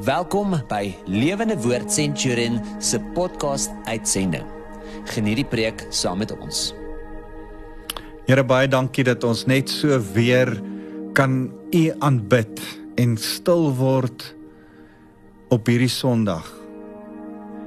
Welkom 0.00 0.54
by 0.72 0.94
Lewende 1.04 1.52
Woord 1.60 1.92
Centurion 1.92 2.54
se 2.80 2.96
podcast 3.12 3.68
uitsending. 3.84 4.46
Geniet 5.04 5.42
die 5.42 5.44
preek 5.44 5.84
saam 5.92 6.22
met 6.24 6.32
ons. 6.32 6.70
Here 8.24 8.40
baie 8.40 8.70
dankie 8.72 9.04
dat 9.04 9.20
ons 9.28 9.44
net 9.44 9.68
so 9.68 9.98
weer 10.14 10.48
kan 11.12 11.52
U 11.76 11.82
aanbid 12.00 12.62
en 12.96 13.18
stil 13.20 13.68
word 13.76 14.24
op 15.52 15.68
hierdie 15.68 15.92
Sondag. 15.92 16.48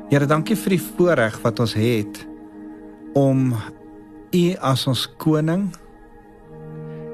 Here, 0.09 0.25
dankie 0.25 0.57
vir 0.57 0.79
die 0.79 0.81
voorreg 0.81 1.37
wat 1.45 1.61
ons 1.61 1.77
het 1.77 2.23
om 3.13 3.51
U 4.33 4.45
as 4.65 4.87
ons 4.89 5.05
koning 5.21 5.69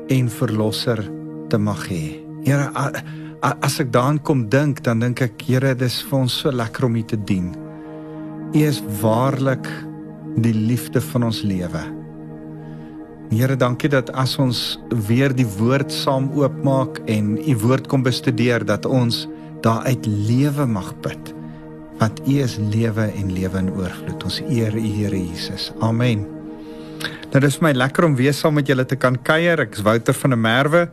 en 0.07 0.31
verlosser 0.39 1.03
te 1.51 1.59
mag 1.59 1.83
hê. 1.91 2.05
Here, 2.47 2.71
as 3.41 3.79
ek 3.81 3.89
daaraan 3.93 4.19
kom 4.21 4.45
dink, 4.53 4.83
dan 4.85 5.01
dink 5.01 5.21
ek, 5.25 5.41
Here, 5.47 5.73
dis 5.77 6.01
vir 6.05 6.19
ons 6.23 6.35
so 6.43 6.51
lekker 6.53 6.85
om 6.85 6.95
U 6.99 7.03
te 7.03 7.17
dien. 7.17 7.49
U 8.51 8.59
is 8.59 8.81
waarlik 9.01 9.67
die 10.41 10.53
liefde 10.53 11.01
van 11.11 11.25
ons 11.31 11.41
lewe. 11.43 11.81
Here, 13.31 13.55
dankie 13.55 13.89
dat 13.91 14.11
as 14.19 14.35
ons 14.43 14.79
weer 15.07 15.33
die 15.33 15.47
woord 15.57 15.91
saam 15.91 16.29
oopmaak 16.37 16.99
en 17.11 17.37
U 17.39 17.55
woord 17.63 17.87
kom 17.91 18.03
bestudeer 18.03 18.65
dat 18.67 18.85
ons 18.85 19.25
daaruit 19.65 20.05
lewe 20.05 20.67
mag 20.67 20.91
put. 21.01 21.33
Want 22.01 22.21
U 22.27 22.35
is 22.43 22.57
lewe 22.73 23.07
en 23.09 23.31
lewe 23.33 23.61
in 23.61 23.71
oorvloed. 23.71 24.27
Ons 24.27 24.41
eer 24.49 24.75
U, 24.75 24.83
Here 24.83 25.17
Jesus. 25.17 25.71
Amen. 25.81 26.27
Nou 27.31 27.39
dis 27.39 27.61
my 27.63 27.71
lekker 27.71 28.05
om 28.05 28.17
weer 28.19 28.35
saam 28.35 28.57
met 28.59 28.67
julle 28.67 28.83
te 28.85 28.97
kan 28.99 29.15
kuier. 29.15 29.63
Ek's 29.63 29.81
Wouter 29.85 30.13
van 30.17 30.35
der 30.35 30.41
Merwe. 30.41 30.83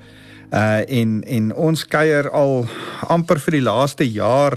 Uh 0.48 0.80
en 0.88 1.24
en 1.28 1.50
ons 1.54 1.80
kuier 1.84 2.30
al 2.32 2.62
amper 3.12 3.36
vir 3.44 3.58
die 3.58 3.66
laaste 3.66 4.06
jaar 4.08 4.54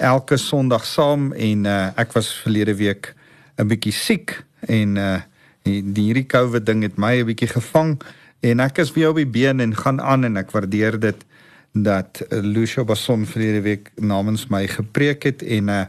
elke 0.00 0.38
Sondag 0.40 0.86
saam 0.88 1.34
en 1.36 1.66
uh 1.68 1.90
ek 2.00 2.14
was 2.16 2.30
verlede 2.32 2.72
week 2.78 3.12
'n 3.60 3.68
bietjie 3.68 3.92
siek 3.92 4.42
en 4.64 4.96
uh 4.96 5.20
die, 5.68 5.82
die 5.84 6.06
hierdie 6.08 6.24
COVID 6.24 6.64
ding 6.64 6.82
het 6.82 6.96
my 6.96 7.20
'n 7.20 7.28
bietjie 7.28 7.52
gevang 7.52 8.00
en 8.40 8.60
ek 8.60 8.78
is 8.78 8.94
weer 8.96 9.10
op 9.10 9.20
die 9.20 9.28
been 9.28 9.60
en 9.60 9.76
gaan 9.76 10.00
aan 10.00 10.24
en 10.24 10.36
ek 10.36 10.50
waardeer 10.50 11.00
dit 11.00 11.24
dat 11.74 12.22
Lucio 12.30 12.84
Bason 12.84 13.26
verlede 13.26 13.60
week 13.60 13.90
namens 14.00 14.48
my 14.48 14.66
gepreek 14.66 15.22
het 15.22 15.42
en 15.42 15.68
uh 15.68 15.84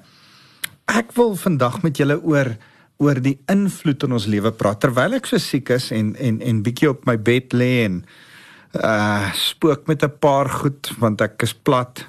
ek 0.88 1.16
wil 1.16 1.36
vandag 1.36 1.81
met 1.81 1.97
julle 1.97 2.19
oor 2.21 2.58
oor 2.97 3.21
die 3.21 3.39
invloed 3.47 4.03
in 4.03 4.11
ons 4.11 4.25
lewe 4.25 4.52
praat 4.52 4.80
terwyl 4.80 5.14
ek 5.14 5.25
so 5.25 5.38
siek 5.38 5.69
is 5.69 5.92
en 5.92 6.16
en 6.16 6.42
en 6.42 6.64
bietjie 6.64 6.89
op 6.89 7.05
my 7.05 7.16
bed 7.16 7.53
lê 7.53 7.86
en 7.86 8.03
uh 8.03 8.27
spook 9.34 9.88
met 9.88 10.03
'n 10.03 10.20
paar 10.20 10.50
goed 10.50 10.92
want 10.98 11.22
ek 11.22 11.42
is 11.42 11.53
plat. 11.53 12.06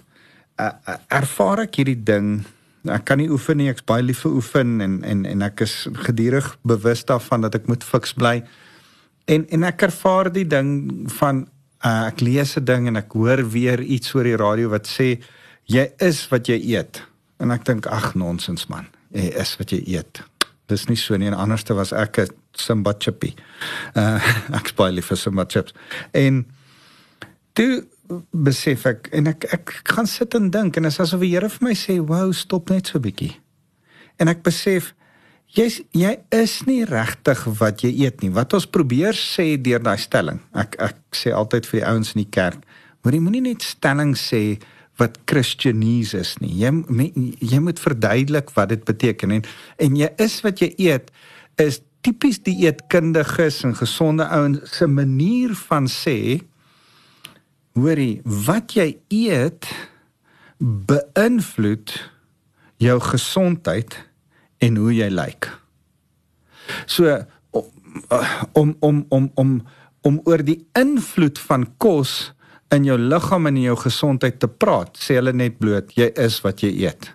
Uh, 0.61 0.71
uh 0.87 0.97
ervaar 1.09 1.59
ek 1.59 1.75
hierdie 1.77 2.03
ding. 2.03 2.45
Ek 2.85 3.05
kan 3.05 3.19
nie 3.19 3.31
oefen 3.31 3.57
nie, 3.57 3.69
ek's 3.69 3.85
baie 3.85 4.03
lief 4.03 4.21
vir 4.21 4.33
oefen 4.33 4.81
en 4.81 5.05
en 5.05 5.25
en 5.25 5.43
ek 5.43 5.61
is 5.61 5.89
gedurig 5.93 6.57
bewus 6.63 7.05
daarvan 7.05 7.41
dat 7.41 7.55
ek 7.55 7.67
moet 7.67 7.85
fiks 7.85 8.13
bly. 8.13 8.43
En 9.25 9.47
en 9.49 9.65
ek 9.65 9.83
ervaar 9.83 10.33
die 10.33 10.47
ding 10.47 11.11
van 11.19 11.49
uh 11.85 12.07
ek 12.07 12.21
lees 12.21 12.57
'n 12.57 12.65
ding 12.65 12.87
en 12.87 12.97
ek 12.97 13.13
hoor 13.13 13.51
weer 13.51 13.81
iets 13.81 14.15
oor 14.15 14.25
die 14.25 14.37
radio 14.37 14.69
wat 14.69 14.87
sê 14.87 15.21
jy 15.65 15.93
is 15.99 16.29
wat 16.29 16.47
jy 16.47 16.61
eet. 16.77 17.03
En 17.39 17.51
ek 17.51 17.65
dink 17.65 17.87
ag 17.87 18.15
nonsens 18.15 18.67
man. 18.67 18.87
Jy 19.13 19.33
is 19.41 19.57
wat 19.57 19.71
jy 19.71 19.83
eet. 19.87 20.23
Dis 20.69 20.87
nie 20.89 20.97
so 20.97 21.17
nie 21.17 21.27
en 21.27 21.35
anderste 21.35 21.75
was 21.75 21.93
ek 21.93 22.19
'n 22.19 22.29
Simba 22.61 22.95
chippy. 22.99 23.35
Uh 23.95 24.19
ek 24.59 24.73
speel 24.75 24.99
lief 24.99 25.11
vir 25.13 25.21
Simba 25.21 25.47
chips. 25.51 25.77
En 26.17 26.45
toe 27.59 27.85
besef 28.31 28.87
ek 28.91 29.11
en 29.17 29.31
ek 29.31 29.47
ek 29.55 29.75
gaan 29.93 30.09
sit 30.11 30.35
en 30.39 30.51
dink 30.51 30.77
en 30.77 30.87
dit 30.87 30.93
is 30.93 31.03
asof 31.03 31.23
die 31.23 31.33
Here 31.35 31.49
vir 31.49 31.69
my 31.69 31.75
sê, 31.79 32.01
"Wow, 32.01 32.33
stop 32.33 32.71
net 32.71 32.87
so 32.91 32.99
'n 32.99 33.03
bietjie." 33.03 33.37
En 34.19 34.29
ek 34.29 34.43
besef 34.43 34.95
jy's 35.57 35.81
jy 35.97 36.17
is 36.31 36.61
nie 36.67 36.85
regtig 36.85 37.45
wat 37.61 37.83
jy 37.83 37.91
eet 38.05 38.23
nie. 38.23 38.31
Wat 38.31 38.53
ons 38.55 38.67
probeer 38.67 39.17
sê 39.17 39.57
deur 39.61 39.83
daai 39.83 39.99
stelling. 39.99 40.41
Ek 40.55 40.77
ek 40.79 40.99
sê 41.13 41.33
altyd 41.35 41.67
vir 41.67 41.81
die 41.81 41.87
ouens 41.87 42.15
in 42.15 42.25
die 42.25 42.31
kerk, 42.31 42.63
moenie 43.03 43.21
moenie 43.21 43.43
net 43.43 43.63
stelling 43.63 44.15
sê 44.15 44.61
wat 45.01 45.19
Christianese 45.31 46.21
is 46.21 46.37
nie. 46.43 46.53
Jy 46.61 46.71
jy 47.41 47.61
moet 47.63 47.81
verduidelik 47.81 48.53
wat 48.57 48.69
dit 48.75 48.85
beteken 48.85 49.39
en 49.39 49.47
en 49.79 49.97
jy 49.97 50.11
is 50.19 50.41
wat 50.45 50.61
jy 50.61 50.75
eet 50.79 51.11
is 51.61 51.81
tipies 52.01 52.41
dieetkundiges 52.43 53.63
en 53.65 53.75
gesonde 53.77 54.25
ouens 54.25 54.77
se 54.77 54.87
manier 54.87 55.55
van 55.69 55.89
sê 55.91 56.41
hoorie 57.79 58.21
wat 58.25 58.75
jy 58.77 58.95
eet 59.09 59.69
beïnvloed 60.61 61.93
jou 62.81 62.97
gesondheid 63.05 63.97
en 64.65 64.77
hoe 64.81 64.95
jy 64.95 65.09
lyk. 65.13 65.49
So 66.87 67.21
om 68.53 68.75
om 68.81 69.05
om 69.09 69.31
om 69.35 69.55
om 70.07 70.21
oor 70.25 70.43
die 70.45 70.63
invloed 70.79 71.39
van 71.49 71.67
kos 71.83 72.33
in 72.73 72.87
jou 72.87 72.97
liggaam 72.99 73.49
en 73.51 73.57
in 73.59 73.67
jou 73.69 73.77
gesondheid 73.83 74.39
te 74.41 74.49
praat, 74.49 74.95
sê 74.97 75.19
hulle 75.19 75.35
net 75.37 75.59
bloot 75.59 75.91
jy 75.99 76.09
is 76.23 76.39
wat 76.45 76.63
jy 76.65 76.71
eet. 76.87 77.11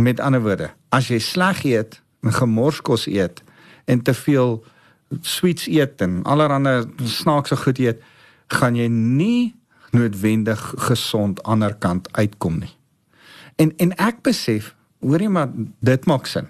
Met 0.00 0.22
ander 0.24 0.42
woorde, 0.42 0.70
as 0.90 1.10
jy 1.12 1.20
sleg 1.22 1.64
eet, 1.68 2.00
'n 2.24 2.32
gemorskos 2.32 3.06
eet, 3.06 3.42
en 3.84 4.02
te 4.02 4.14
veel 4.14 4.64
sweets 5.20 5.66
eet 5.66 6.00
en 6.00 6.22
allerlei 6.22 6.84
snaakse 7.04 7.56
goed 7.56 7.78
eet, 7.78 8.00
gaan 8.46 8.76
jy 8.76 8.88
nie 8.88 9.54
noodwendig 9.94 10.60
gesond 10.88 11.42
aanderkant 11.42 12.08
uitkom 12.12 12.58
nie. 12.58 12.72
En 13.56 13.72
en 13.78 13.94
ek 14.02 14.22
besef, 14.26 14.74
hoor 15.04 15.22
jy 15.22 15.30
maar 15.30 15.52
dit 15.84 16.06
maak 16.10 16.26
sin. 16.26 16.48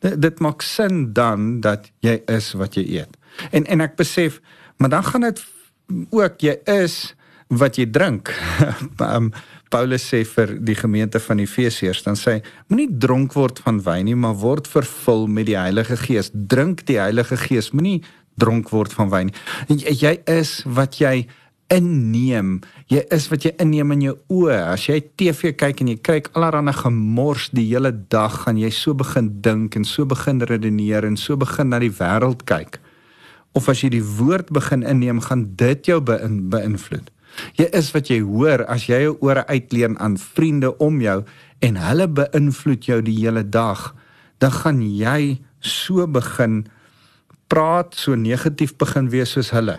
Dit, 0.00 0.18
dit 0.22 0.40
maak 0.44 0.62
sin 0.62 1.12
dan 1.16 1.60
dat 1.64 1.88
jy 2.04 2.18
is 2.28 2.52
wat 2.58 2.76
jy 2.76 2.84
eet. 3.00 3.16
En 3.50 3.66
en 3.66 3.84
ek 3.84 3.96
besef, 3.96 4.40
maar 4.76 4.92
dan 4.92 5.04
gaan 5.04 5.26
dit 5.30 5.44
ook 6.10 6.44
jy 6.44 6.58
is 6.64 7.14
wat 7.48 7.78
jy 7.80 7.86
drink. 7.90 8.32
um, 9.00 9.32
Paulus 9.72 10.04
sê 10.08 10.22
vir 10.24 10.54
die 10.64 10.76
gemeente 10.76 11.20
van 11.20 11.40
Efesiërs 11.42 12.04
dan 12.06 12.16
sê 12.16 12.38
moenie 12.68 12.88
dronk 12.88 13.34
word 13.36 13.60
van 13.64 13.82
wyn 13.84 14.06
nie 14.08 14.16
maar 14.16 14.38
word 14.40 14.68
vervul 14.68 15.26
met 15.28 15.48
die 15.48 15.58
Heilige 15.58 15.98
Gees. 16.00 16.30
Drink 16.32 16.86
die 16.88 16.96
Heilige 17.00 17.36
Gees 17.40 17.72
moenie 17.76 18.00
dronk 18.40 18.72
word 18.72 18.94
van 18.96 19.12
wyn 19.12 19.32
nie. 19.68 19.82
Jy 19.84 20.14
is 20.28 20.62
wat 20.64 21.00
jy 21.02 21.26
inneem. 21.72 22.62
Jy 22.88 23.02
is 23.12 23.26
wat 23.28 23.44
jy 23.44 23.52
inneem 23.60 23.92
in 23.98 24.06
jou 24.06 24.14
oë. 24.38 24.60
As 24.72 24.86
jy 24.88 25.02
TV 25.20 25.52
kyk 25.52 25.82
en 25.84 25.92
jy 25.92 25.98
kyk 26.00 26.30
allerlei 26.32 26.72
gemors 26.72 27.50
die 27.52 27.66
hele 27.68 27.92
dag 27.92 28.44
gaan 28.46 28.60
jy 28.60 28.72
so 28.72 28.96
begin 28.96 29.34
dink 29.44 29.76
en 29.76 29.84
so 29.84 30.08
begin 30.08 30.40
redeneer 30.48 31.04
en 31.04 31.20
so 31.20 31.36
begin 31.36 31.74
na 31.74 31.82
die 31.84 31.92
wêreld 31.92 32.46
kyk. 32.48 32.80
Of 33.52 33.68
as 33.68 33.84
jy 33.84 33.92
die 33.98 34.04
woord 34.04 34.48
begin 34.56 34.80
inneem 34.86 35.20
gaan 35.28 35.44
dit 35.60 35.92
jou 35.92 36.00
beïnvloed 36.00 37.12
Jy 37.58 37.68
is 37.72 37.90
wat 37.94 38.10
jy 38.10 38.20
hoor 38.24 38.64
as 38.66 38.88
jy 38.88 39.02
jou 39.06 39.16
ore 39.24 39.46
uitleen 39.46 39.98
aan 39.98 40.16
vriende 40.18 40.72
om 40.78 41.00
jou 41.00 41.22
en 41.64 41.76
hulle 41.76 42.08
beïnvloed 42.08 42.88
jou 42.90 43.00
die 43.02 43.16
hele 43.18 43.42
dag, 43.42 43.94
dan 44.38 44.54
gaan 44.54 44.82
jy 44.82 45.38
so 45.60 46.06
begin 46.06 46.66
praat, 47.48 47.96
so 47.96 48.14
negatief 48.14 48.76
begin 48.78 49.08
wees 49.10 49.32
soos 49.34 49.50
hulle. 49.56 49.78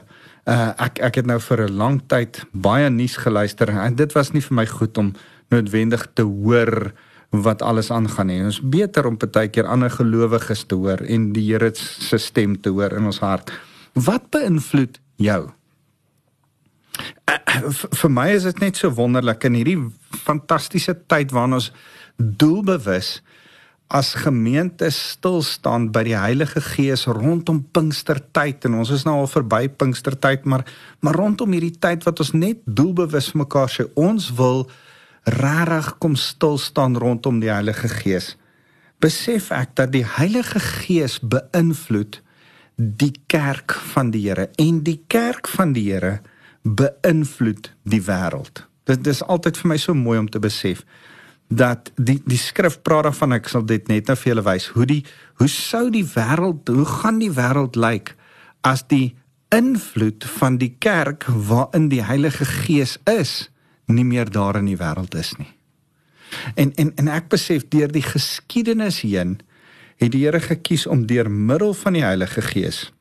Uh 0.49 0.73
ek 0.81 0.99
ek 1.05 1.21
het 1.21 1.27
nou 1.29 1.39
vir 1.39 1.67
'n 1.67 1.77
lang 1.77 2.01
tyd 2.07 2.41
baie 2.53 2.89
nuus 2.89 3.17
geluister 3.17 3.69
en 3.69 3.95
dit 3.95 4.11
was 4.13 4.33
nie 4.33 4.41
vir 4.41 4.55
my 4.55 4.66
goed 4.66 4.97
om 4.97 5.13
noodwendig 5.51 6.07
te 6.13 6.23
hoor 6.23 6.93
wat 7.29 7.61
alles 7.61 7.91
aangaan 7.91 8.27
nie. 8.27 8.43
Ons 8.43 8.61
beter 8.61 9.05
om 9.05 9.17
partykeer 9.17 9.67
ander 9.67 9.89
gelowiges 9.89 10.66
te 10.66 10.75
hoor 10.75 11.01
en 11.05 11.33
die 11.33 11.45
Here 11.51 11.71
se 11.75 12.17
stem 12.17 12.61
te 12.61 12.69
hoor 12.69 12.93
in 12.97 13.05
ons 13.05 13.19
hart. 13.19 13.51
Wat 13.93 14.29
beïnvloed 14.31 14.99
jou? 15.17 15.49
Vir 18.01 18.12
my 18.13 18.29
is 18.34 18.45
dit 18.47 18.62
net 18.63 18.79
so 18.79 18.91
wonderlik 18.95 19.45
in 19.50 19.57
hierdie 19.59 19.79
fantastiese 20.26 20.96
tyd 21.11 21.34
waarin 21.35 21.59
ons 21.59 21.72
doelbewus 22.17 23.20
as 23.90 24.11
gemeente 24.22 24.91
stil 24.93 25.40
staan 25.41 25.87
by 25.93 26.03
die 26.05 26.17
Heilige 26.17 26.61
Gees 26.61 27.08
rondom 27.09 27.64
Pinkstertyd. 27.73 28.67
En 28.70 28.78
ons 28.84 28.91
is 28.93 29.05
nou 29.08 29.16
al 29.23 29.31
verby 29.31 29.64
Pinkstertyd 29.81 30.46
maar 30.46 30.66
maar 31.02 31.17
rondom 31.17 31.55
hierdie 31.55 31.73
tyd 31.81 32.05
wat 32.05 32.22
ons 32.22 32.35
net 32.37 32.61
doelbewus 32.66 33.31
vir 33.34 33.43
mekaar 33.46 33.72
sê 33.73 33.87
ons 33.97 34.29
wil 34.37 34.67
regtig 35.26 35.90
kom 36.03 36.16
stil 36.16 36.59
staan 36.61 36.97
rondom 37.02 37.41
die 37.41 37.52
Heilige 37.52 37.90
Gees. 37.90 38.35
Besef 39.02 39.49
ek 39.55 39.73
dat 39.79 39.93
die 39.96 40.05
Heilige 40.05 40.61
Gees 40.61 41.17
beïnvloed 41.23 42.22
die 42.78 43.14
kerk 43.28 43.73
van 43.93 44.11
die 44.14 44.28
Here. 44.29 44.49
En 44.61 44.84
die 44.85 44.99
kerk 45.11 45.49
van 45.49 45.73
die 45.73 45.90
Here 45.90 46.20
beïnvloed 46.75 47.71
die 47.83 48.01
wêreld. 48.05 48.66
Dit 48.89 49.07
is 49.07 49.23
altyd 49.23 49.57
vir 49.57 49.71
my 49.71 49.77
so 49.77 49.93
mooi 49.97 50.17
om 50.19 50.29
te 50.29 50.41
besef 50.41 50.83
dat 51.49 51.89
die 51.97 52.19
die 52.29 52.37
skrif 52.37 52.77
praat 52.85 53.07
daarvan 53.09 53.33
ek 53.39 53.49
sal 53.49 53.66
dit 53.66 53.87
net 53.89 54.09
nou 54.09 54.16
vir 54.21 54.31
julle 54.31 54.45
wys 54.45 54.67
hoe 54.75 54.85
die 54.85 55.01
hoe 55.41 55.49
sou 55.49 55.87
die 55.89 56.05
wêreld 56.05 56.69
hoe 56.69 56.85
gaan 56.85 57.17
die 57.21 57.31
wêreld 57.33 57.79
lyk 57.79 58.13
as 58.61 58.83
die 58.91 59.16
invloed 59.55 60.27
van 60.37 60.59
die 60.61 60.75
kerk 60.77 61.25
waarin 61.49 61.89
die 61.89 62.03
Heilige 62.05 62.45
Gees 62.45 62.99
is 63.09 63.49
nie 63.89 64.05
meer 64.05 64.29
daar 64.29 64.59
in 64.59 64.69
die 64.69 64.77
wêreld 64.77 65.16
is 65.17 65.33
nie. 65.41 65.49
En 66.53 66.73
en 66.77 66.93
en 67.01 67.09
ek 67.09 67.31
besef 67.33 67.66
deur 67.73 67.89
die 67.89 68.05
geskiedenis 68.05 69.01
heen 69.01 69.39
het 69.97 70.13
die 70.13 70.21
Here 70.25 70.39
gekies 70.39 70.85
om 70.85 71.07
deur 71.09 71.31
middel 71.31 71.73
van 71.73 71.97
die 71.97 72.05
Heilige 72.05 72.45
Gees 72.45 72.91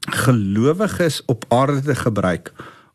gelowiges 0.00 1.22
op 1.26 1.44
aarde 1.48 1.80
te 1.82 1.94
gebruik 1.94 2.52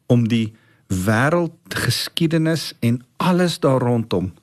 om 0.07 0.27
die 0.27 0.53
wêreldgeskiedenis 0.87 2.73
en 2.79 3.01
alles 3.17 3.59
daar 3.59 3.79
rondom 3.81 4.33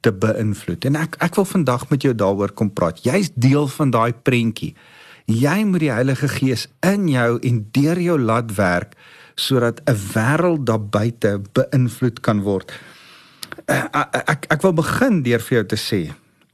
te 0.00 0.12
beïnvloed. 0.12 0.84
En 0.84 0.96
ek 1.00 1.16
ek 1.24 1.34
wil 1.34 1.48
vandag 1.48 1.88
met 1.88 2.02
jou 2.02 2.14
daaroor 2.14 2.52
kom 2.52 2.72
praat. 2.72 3.02
Jy's 3.04 3.32
deel 3.34 3.68
van 3.68 3.90
daai 3.90 4.12
prentjie. 4.12 4.74
Jy 5.26 5.64
moet 5.64 5.82
die 5.82 5.92
Heilige 5.92 6.28
Gees 6.28 6.68
in 6.86 7.08
jou 7.08 7.38
en 7.42 7.62
deur 7.72 8.00
jou 8.00 8.18
laat 8.20 8.54
werk 8.54 8.94
sodat 9.34 9.80
'n 9.84 9.96
wêreld 10.14 10.64
daar 10.66 10.80
buite 10.80 11.42
beïnvloed 11.52 12.20
kan 12.20 12.40
word. 12.40 12.72
Eh, 13.64 13.84
ek 13.92 14.28
ek 14.28 14.46
ek 14.48 14.62
wil 14.62 14.72
begin 14.72 15.22
deur 15.22 15.40
vir 15.40 15.54
jou 15.58 15.66
te 15.66 15.76
sê 15.76 16.00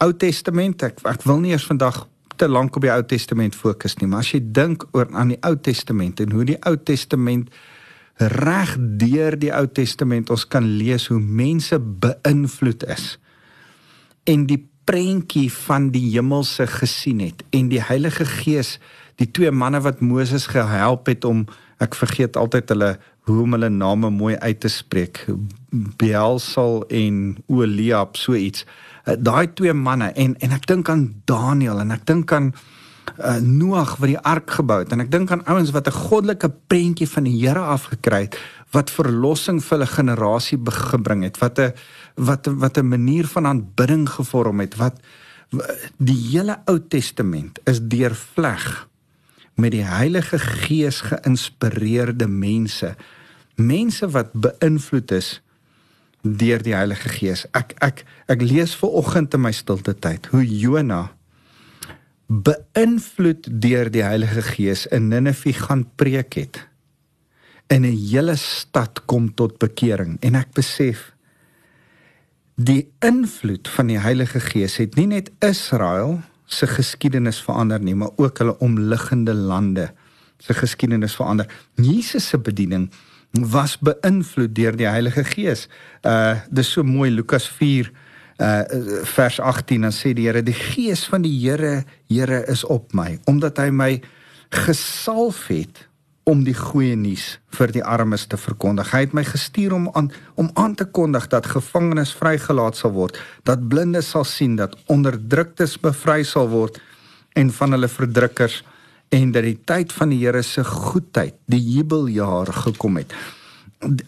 Ou 0.03 0.13
Testament 0.13 0.83
ek 0.83 1.01
ek 1.07 1.23
wil 1.29 1.41
nie 1.43 1.53
eers 1.55 1.67
vandag 1.67 2.07
te 2.43 2.49
lank 2.51 2.75
op 2.77 2.83
die 2.83 2.91
Ou 2.91 3.03
Testament 3.07 3.55
fokus 3.55 3.95
nie, 4.01 4.09
maar 4.11 4.25
as 4.25 4.33
jy 4.35 4.41
dink 4.43 4.83
oor 4.97 5.07
aan 5.15 5.31
die 5.31 5.39
Ou 5.47 5.55
Testament 5.63 6.19
en 6.25 6.33
hoe 6.35 6.47
die 6.49 6.59
Ou 6.67 6.75
Testament 6.75 7.53
reg 8.19 8.75
deur 8.99 9.37
die 9.39 9.53
Ou 9.55 9.69
Testament 9.71 10.31
ons 10.35 10.45
kan 10.51 10.67
lees 10.67 11.07
hoe 11.13 11.21
mense 11.23 11.79
beïnvloed 11.79 12.87
is 12.91 13.07
en 14.31 14.49
die 14.51 14.59
prentjie 14.89 15.47
van 15.55 15.93
die 15.95 16.09
hemelse 16.17 16.67
gesien 16.67 17.23
het 17.23 17.45
en 17.55 17.71
die 17.71 17.83
Heilige 17.83 18.27
Gees 18.27 18.77
die 19.23 19.31
twee 19.31 19.55
manne 19.55 19.79
wat 19.85 20.03
Moses 20.03 20.49
gehelp 20.51 21.07
het 21.13 21.27
om 21.29 21.45
ek 21.83 21.95
vergeet 21.99 22.39
altyd 22.41 22.75
hulle 22.75 22.93
hoe 23.31 23.43
om 23.45 23.55
hulle 23.55 23.71
name 23.71 24.11
mooi 24.11 24.35
uit 24.43 24.65
te 24.65 24.71
spreek 24.73 25.29
Beelsal 26.03 26.83
en 26.91 27.37
Oliab 27.47 28.19
so 28.19 28.35
iets 28.35 28.67
daai 29.05 29.53
twee 29.55 29.73
manne 29.73 30.13
en 30.13 30.37
en 30.39 30.53
ek 30.53 30.67
dink 30.67 30.89
aan 30.89 31.23
Daniel 31.25 31.81
en 31.81 31.91
ek 31.91 32.07
dink 32.07 32.33
aan 32.33 32.53
uh, 33.19 33.39
Noag 33.43 33.97
wat 33.99 34.09
die 34.09 34.19
ark 34.19 34.51
gebou 34.51 34.79
het 34.85 34.93
en 34.93 35.01
ek 35.01 35.11
dink 35.11 35.31
aan 35.31 35.45
ouens 35.47 35.73
wat 35.75 35.89
'n 35.89 35.99
goddelike 36.07 36.53
prentjie 36.67 37.09
van 37.09 37.25
die 37.25 37.39
Here 37.41 37.61
afgekry 37.61 38.23
het 38.29 38.39
wat 38.73 38.91
verlossing 38.91 39.61
vir 39.61 39.79
hulle 39.79 39.91
generasie 39.91 40.59
gebring 40.65 41.23
het 41.23 41.39
wat 41.39 41.59
'n 41.59 41.73
wat 42.17 42.47
wat 42.47 42.79
'n 42.79 42.89
manier 42.89 43.27
van 43.27 43.47
aanbidding 43.47 44.09
gevorm 44.09 44.61
het 44.61 44.77
wat 44.77 45.01
die 45.99 46.17
hele 46.31 46.57
Ou 46.67 46.79
Testament 46.89 47.59
is 47.65 47.81
deurvleg 47.81 48.89
met 49.55 49.73
die 49.73 49.85
Heilige 49.85 50.39
Gees 50.39 51.01
geïnspireerde 51.01 52.27
mense. 52.27 52.95
Mense 53.55 54.09
wat 54.09 54.33
beïnvloed 54.33 55.11
is 55.11 55.42
deur 56.23 56.63
die 56.63 56.75
Heilige 56.75 57.09
Gees 57.09 57.47
ek 57.53 57.75
ek 57.83 58.05
ek 58.31 58.43
lees 58.43 58.75
ver 58.79 58.95
oggend 59.03 59.35
in 59.35 59.45
my 59.45 59.53
stilte 59.53 59.95
tyd 59.95 60.29
hoe 60.33 60.45
Jona 60.47 61.05
beïnvloed 62.29 63.49
deur 63.63 63.91
die 63.93 64.05
Heilige 64.07 64.43
Gees 64.43 64.87
in 64.87 65.11
Ninive 65.13 65.53
gaan 65.53 65.87
preek 65.97 66.39
het 66.39 66.63
en 67.69 67.83
'n 67.85 67.97
hele 67.97 68.37
stad 68.37 69.05
kom 69.07 69.35
tot 69.35 69.59
bekering 69.59 70.19
en 70.21 70.35
ek 70.35 70.53
besef 70.55 71.13
die 72.57 72.93
invloed 73.01 73.69
van 73.69 73.87
die 73.87 73.99
Heilige 73.99 74.41
Gees 74.41 74.77
het 74.77 74.97
nie 74.97 75.07
net 75.07 75.31
Israel 75.41 76.21
se 76.47 76.67
geskiedenis 76.69 77.41
verander 77.43 77.81
nie, 77.81 77.95
maar 77.95 78.13
ook 78.17 78.39
hulle 78.43 78.59
omliggende 78.59 79.35
lande 79.35 79.91
se 80.43 80.55
geskiedenis 80.55 81.15
verander. 81.17 81.49
Jesus 81.75 82.29
se 82.29 82.39
bediening 82.39 82.91
was 83.33 83.79
beïnvloed 83.81 84.55
deur 84.55 84.77
die 84.77 84.89
Heilige 84.89 85.25
Gees. 85.25 85.69
Uh 86.05 86.41
dis 86.51 86.73
so 86.73 86.85
mooi 86.85 87.11
Lukas 87.11 87.49
4 87.49 87.91
uh 88.39 88.63
vers 89.15 89.41
18 89.41 89.81
dan 89.89 89.95
sê 89.95 90.13
die 90.13 90.27
Here 90.29 90.43
die 90.43 90.57
Gees 90.57 91.07
van 91.09 91.23
die 91.23 91.35
Here 91.41 91.85
Here 92.09 92.45
is 92.47 92.65
op 92.65 92.93
my 92.93 93.19
omdat 93.25 93.59
hy 93.59 93.71
my 93.71 93.93
gesalf 94.53 95.47
het 95.49 95.87
om 96.29 96.45
die 96.47 96.55
goeie 96.55 96.95
nuus 96.95 97.39
vir 97.57 97.73
die 97.75 97.83
armes 97.83 98.29
te 98.31 98.39
verkondig. 98.39 98.93
Hy 98.95 99.07
het 99.07 99.15
my 99.17 99.25
gestuur 99.27 99.75
om 99.75 99.89
aan 99.99 100.13
om 100.39 100.51
aan 100.55 100.77
te 100.79 100.85
kondig 100.85 101.27
dat 101.33 101.49
gevangenes 101.51 102.13
vrygelaat 102.15 102.79
sal 102.79 102.93
word, 102.95 103.19
dat 103.49 103.65
blindes 103.69 104.13
sal 104.15 104.25
sien, 104.29 104.55
dat 104.57 104.77
onderdruktes 104.93 105.79
bevry 105.83 106.23
sal 106.23 106.49
word 106.53 106.79
en 107.35 107.51
van 107.51 107.75
hulle 107.75 107.89
verdrukkers 107.89 108.61
en 109.13 109.33
dat 109.35 109.45
die 109.45 109.59
tyd 109.69 109.93
van 109.93 110.13
die 110.13 110.23
Here 110.23 110.43
se 110.43 110.65
goedheid, 110.65 111.37
die 111.47 111.61
jubeljaar 111.61 112.53
gekom 112.65 112.97
het. 112.97 113.13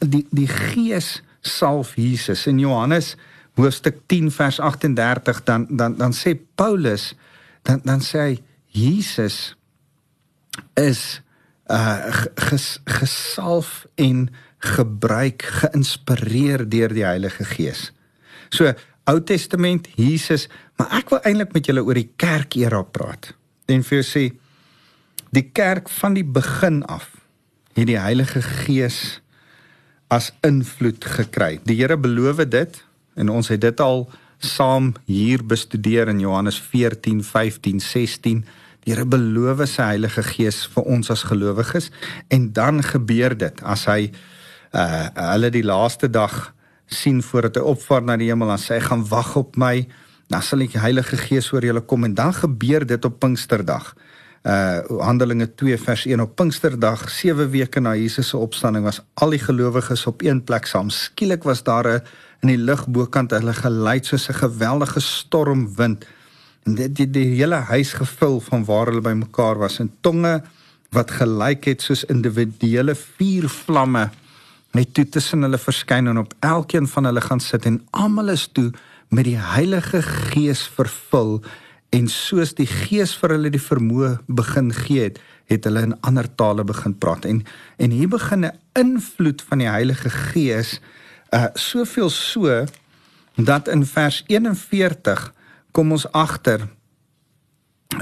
Die 0.01 0.25
die 0.31 0.49
Gees 0.49 1.19
salf 1.45 1.95
Jesus 2.01 2.47
in 2.49 2.63
Johannes 2.63 3.15
hoofstuk 3.55 4.01
10 4.07 4.31
vers 4.35 4.61
38 4.61 5.43
dan 5.45 5.67
dan 5.71 5.97
dan 5.97 6.13
sê 6.13 6.35
Paulus 6.55 7.15
dan 7.63 7.81
dan 7.85 8.01
sê 8.01 8.19
hy 8.19 8.39
Jesus 8.75 9.57
is 10.75 11.21
uh 11.71 12.25
ges, 12.35 12.81
gesalf 12.85 13.87
en 13.95 14.29
gebruik 14.59 15.43
geïnspireer 15.61 16.69
deur 16.69 16.93
die 16.93 17.05
Heilige 17.05 17.45
Gees. 17.45 17.93
So 18.49 18.73
Ou 19.05 19.21
Testament 19.21 19.89
Jesus, 20.01 20.47
maar 20.81 20.95
ek 20.97 21.11
wil 21.13 21.21
eintlik 21.29 21.53
met 21.53 21.67
julle 21.69 21.83
oor 21.85 21.99
die 21.99 22.09
kerk 22.17 22.57
era 22.57 22.81
praat. 22.83 23.35
En 23.69 23.85
vir 23.85 23.99
jou 24.01 24.07
sê 24.09 24.23
die 25.35 25.49
kerk 25.51 25.89
van 25.91 26.15
die 26.15 26.25
begin 26.25 26.83
af 26.87 27.11
het 27.75 27.89
die 27.91 27.99
Heilige 27.99 28.43
Gees 28.43 29.21
as 30.13 30.31
invloed 30.47 31.05
gekry. 31.05 31.59
Die 31.67 31.75
Here 31.81 31.97
beloof 31.99 32.45
dit 32.51 32.77
en 33.19 33.33
ons 33.33 33.49
het 33.51 33.63
dit 33.65 33.81
al 33.81 34.07
saam 34.39 34.93
hier 35.09 35.43
bestudeer 35.43 36.11
in 36.13 36.21
Johannes 36.23 36.61
14, 36.61 37.25
15, 37.25 37.81
16 37.81 38.45
Die 38.85 38.93
Here 38.93 39.07
beloof 39.09 39.63
sy 39.71 39.89
Heilige 39.95 40.23
Gees 40.27 40.65
vir 40.75 40.85
ons 40.93 41.09
as 41.11 41.25
gelowiges 41.25 41.89
en 42.29 42.51
dan 42.53 42.83
gebeur 42.85 43.33
dit 43.33 43.63
as 43.65 43.87
hy 43.89 44.11
uh 44.75 45.07
hulle 45.33 45.49
die 45.55 45.65
laaste 45.65 46.11
dag 46.11 46.51
sien 46.91 47.23
voordat 47.23 47.57
hy 47.57 47.73
opvaar 47.73 48.03
na 48.05 48.19
die 48.21 48.29
hemel 48.29 48.51
en 48.53 48.61
sê 48.61 48.77
hy 48.77 48.85
gaan 48.89 49.05
wag 49.09 49.31
op 49.41 49.57
my 49.57 49.87
dan 50.29 50.45
sal 50.45 50.61
die 50.61 50.69
Heilige 50.77 51.17
Gees 51.17 51.49
oor 51.55 51.65
julle 51.65 51.81
kom 51.81 52.05
en 52.05 52.17
dan 52.19 52.35
gebeur 52.37 52.85
dit 52.85 53.05
op 53.05 53.21
Pinksterdag. 53.21 53.95
Uh 54.45 54.85
Handelinge 55.01 55.47
2 55.57 55.79
vers 55.79 56.03
1 56.05 56.21
op 56.21 56.35
Pinksterdag 56.37 57.07
7 57.09 57.51
weke 57.51 57.81
na 57.81 57.95
Jesus 57.97 58.29
se 58.29 58.37
opstanding 58.37 58.85
was 58.85 59.01
al 59.15 59.33
die 59.33 59.41
gelowiges 59.41 60.05
op 60.07 60.21
een 60.23 60.43
plek 60.45 60.67
saam. 60.69 60.91
Skielik 60.93 61.47
was 61.49 61.63
daar 61.63 61.89
'n 61.89 62.03
in 62.43 62.49
die 62.49 62.59
lug 62.61 62.85
bokant 62.89 63.31
hulle 63.31 63.55
gelei 63.55 64.03
soos 64.03 64.29
'n 64.29 64.35
geweldige 64.35 65.01
stormwind. 65.01 66.05
En 66.65 66.75
dit 66.75 66.97
die, 66.97 67.11
die 67.11 67.41
hele 67.41 67.55
huis 67.55 67.93
gevul 67.93 68.41
van 68.41 68.65
waar 68.65 68.87
hulle 68.87 69.01
bymekaar 69.01 69.59
was. 69.59 69.79
En 69.79 69.93
tonge 70.01 70.43
wat 70.91 71.11
gelyk 71.11 71.65
het 71.65 71.83
soos 71.83 72.05
individuele 72.05 72.95
vuurvlamme 72.95 74.11
net 74.73 74.95
toe 74.95 75.09
tussen 75.09 75.43
hulle 75.43 75.59
verskyn 75.59 76.07
en 76.07 76.19
op 76.19 76.35
elkeen 76.41 76.87
van 76.87 77.05
hulle 77.05 77.21
gaan 77.21 77.41
sit. 77.41 77.65
En 77.65 77.87
almal 77.91 78.29
is 78.29 78.49
toe 78.53 78.73
met 79.09 79.25
die 79.25 79.39
Heilige 79.39 80.03
Gees 80.03 80.71
vervul 80.75 81.43
en 81.95 82.09
soos 82.11 82.55
die 82.59 82.67
Gees 82.67 83.15
vir 83.21 83.37
hulle 83.37 83.53
die 83.55 83.63
vermoë 83.63 84.17
begin 84.27 84.73
gee 84.75 85.09
het 85.09 85.23
het 85.53 85.67
hulle 85.69 85.83
in 85.91 85.97
ander 86.09 86.27
tale 86.41 86.65
begin 86.67 86.95
praat 86.99 87.27
en 87.29 87.43
en 87.79 87.91
hier 87.91 88.09
begin 88.09 88.47
'n 88.47 88.59
invloed 88.73 89.43
van 89.49 89.59
die 89.59 89.69
Heilige 89.69 90.11
Gees 90.11 90.81
uh 91.35 91.47
soveel 91.55 92.11
so 92.11 92.65
dat 93.37 93.69
in 93.69 93.87
vers 93.87 94.25
41 94.27 95.33
kom 95.73 95.93
ons 95.93 96.07
agter 96.13 96.69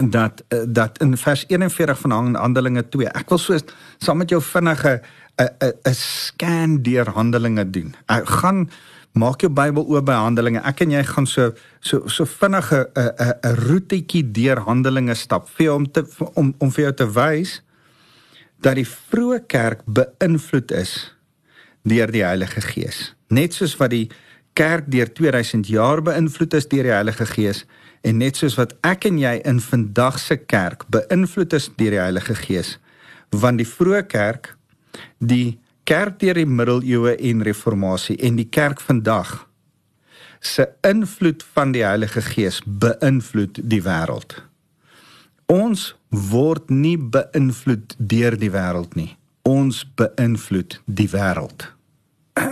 dat 0.01 0.45
eh, 0.49 0.59
dat 0.67 0.99
in 0.99 1.17
vers 1.17 1.45
41 1.49 1.99
van 1.99 2.35
Handelinge 2.35 2.89
2 2.89 3.09
ek 3.09 3.29
wil 3.29 3.39
so 3.39 3.59
saam 3.99 4.19
met 4.19 4.31
jou 4.31 4.43
vinnige 4.43 5.01
'n 5.37 5.49
'n 5.59 5.73
'n 5.89 5.95
scan 5.95 6.83
deur 6.83 7.09
Handelinge 7.11 7.71
doen. 7.71 7.95
Ek 8.07 8.29
gaan 8.29 8.71
maak 9.13 9.45
jou 9.45 9.51
Bybel 9.53 9.85
oop 9.85 10.07
by 10.07 10.17
Handelinge. 10.17 10.63
Ek 10.65 10.85
en 10.85 10.95
jy 10.95 11.03
gaan 11.05 11.27
so 11.29 11.53
so 11.81 12.09
so 12.09 12.25
vinnige 12.25 12.89
'n 12.95 13.11
'n 13.19 13.35
'n 13.43 13.57
roetjie 13.67 14.25
deur 14.33 14.61
Handelinge 14.67 15.15
stap 15.15 15.49
vir 15.49 15.65
jou 15.67 15.77
om 15.77 15.87
te 15.93 16.05
om 16.35 16.55
om 16.59 16.71
vir 16.71 16.85
jou 16.85 16.95
te 16.95 17.09
wys 17.13 17.61
dat 18.61 18.75
die 18.75 18.87
vroeë 18.87 19.47
kerk 19.47 19.81
beïnvloed 19.87 20.71
is 20.71 21.15
deur 21.83 22.11
die 22.11 22.25
Heilige 22.25 22.61
Gees. 22.61 23.15
Net 23.29 23.55
soos 23.55 23.77
wat 23.77 23.91
die 23.91 24.09
kerk 24.55 24.85
deur 24.87 25.13
2000 25.13 25.67
jaar 25.67 26.03
beïnvloed 26.03 26.55
is 26.55 26.69
deur 26.69 26.83
die 26.83 26.95
Heilige 26.95 27.27
Gees 27.27 27.65
en 28.03 28.19
net 28.19 28.37
soos 28.37 28.57
wat 28.59 28.75
ek 28.83 29.07
en 29.09 29.19
jy 29.19 29.41
in 29.49 29.61
vandag 29.61 30.19
se 30.19 30.37
kerk 30.37 30.85
beïnvloed 30.93 31.53
is 31.53 31.71
deur 31.77 31.97
die 31.97 32.03
Heilige 32.03 32.35
Gees 32.35 32.79
want 33.31 33.63
die 33.63 33.69
vroeë 33.69 34.05
kerk 34.07 34.53
die 35.19 35.59
kerk 35.89 36.21
deur 36.21 36.39
die 36.39 36.47
middeleeue 36.47 37.17
en 37.31 37.43
reformatie 37.47 38.17
en 38.23 38.39
die 38.41 38.49
kerk 38.49 38.81
vandag 38.81 39.35
se 40.41 40.67
invloed 40.87 41.45
van 41.55 41.75
die 41.75 41.85
Heilige 41.87 42.23
Gees 42.23 42.63
beïnvloed 42.67 43.63
die 43.63 43.83
wêreld 43.85 44.39
ons 45.53 45.93
word 46.33 46.71
nie 46.71 46.97
beïnvloed 46.97 47.95
deur 47.99 48.39
die 48.39 48.51
wêreld 48.55 48.97
nie 48.99 49.13
ons 49.49 49.85
beïnvloed 49.99 50.81
die 50.87 51.11
wêreld 51.13 51.71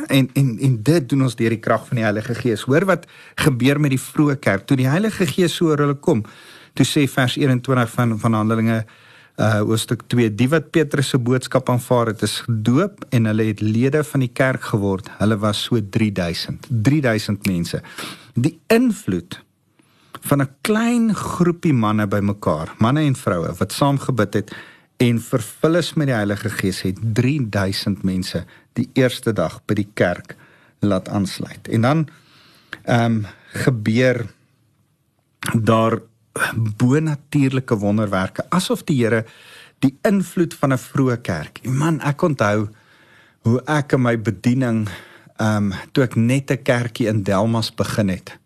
En 0.07 0.31
en 0.33 0.59
en 0.59 0.83
dit 0.83 1.09
doen 1.09 1.23
ons 1.23 1.35
deur 1.37 1.55
die 1.55 1.61
krag 1.61 1.87
van 1.87 1.97
die 1.97 2.05
Heilige 2.05 2.35
Gees. 2.35 2.63
Hoor 2.69 2.85
wat 2.85 3.07
gebeur 3.35 3.81
met 3.81 3.95
die 3.95 4.01
vroeë 4.01 4.37
kerk 4.39 4.67
toe 4.69 4.77
die 4.77 4.89
Heilige 4.89 5.27
Gees 5.27 5.55
so 5.57 5.71
oor 5.71 5.81
hulle 5.81 5.97
kom. 5.97 6.21
Toe 6.77 6.85
sê 6.87 7.07
vers 7.09 7.37
21 7.41 7.91
van 7.95 8.19
van 8.21 8.37
Handelinge 8.37 8.83
uh 9.37 9.61
hoofstuk 9.61 10.03
2 10.07 10.35
die 10.35 10.49
wat 10.49 10.71
Petrus 10.71 11.09
se 11.09 11.19
boodskap 11.19 11.71
aanvaar 11.71 12.07
het 12.07 12.23
is 12.23 12.41
gedoop 12.47 13.05
en 13.11 13.25
hulle 13.25 13.45
het 13.51 13.61
lede 13.61 14.05
van 14.05 14.21
die 14.21 14.33
kerk 14.33 14.63
geword. 14.73 15.09
Hulle 15.19 15.39
was 15.39 15.63
so 15.63 15.81
3000. 15.81 16.67
3000 16.69 17.47
mense. 17.47 17.83
Die 18.35 18.59
invloed 18.67 19.41
van 20.21 20.43
'n 20.43 20.49
klein 20.61 21.15
groepie 21.15 21.73
manne 21.73 22.07
bymekaar, 22.07 22.75
manne 22.79 23.01
en 23.01 23.17
vroue 23.17 23.55
wat 23.59 23.73
saam 23.73 23.99
gebid 23.99 24.35
het 24.35 24.53
en 24.97 25.21
vervul 25.21 25.75
is 25.75 25.95
met 25.95 26.07
die 26.07 26.15
Heilige 26.15 26.51
Gees 26.51 26.83
het 26.83 26.99
3000 27.03 28.03
mense 28.03 28.45
die 28.73 28.91
eerste 28.93 29.33
dag 29.33 29.61
by 29.67 29.75
die 29.75 29.89
kerk 29.95 30.37
laat 30.81 31.09
aansluit. 31.09 31.69
En 31.69 31.81
dan 31.81 32.09
ehm 32.85 33.05
um, 33.05 33.27
gebeur 33.53 34.27
daar 35.53 35.99
bonatuurlike 36.55 37.77
wonderwerke 37.79 38.47
asof 38.51 38.85
die 38.85 39.01
Here 39.03 39.25
die 39.81 39.95
invloed 40.05 40.55
van 40.55 40.73
'n 40.73 40.79
vroeë 40.79 41.21
kerk. 41.23 41.61
Man, 41.65 42.01
ek 42.01 42.23
onthou 42.23 42.69
hoe 43.43 43.63
ek 43.67 43.93
in 43.93 44.03
my 44.03 44.17
bediening 44.19 44.89
ehm 45.41 45.73
um, 45.73 45.75
toe 45.93 46.05
ek 46.05 46.17
net 46.17 46.51
'n 46.51 46.63
kerkie 46.63 47.09
in 47.09 47.23
Delmas 47.23 47.71
begin 47.75 48.09
het, 48.09 48.39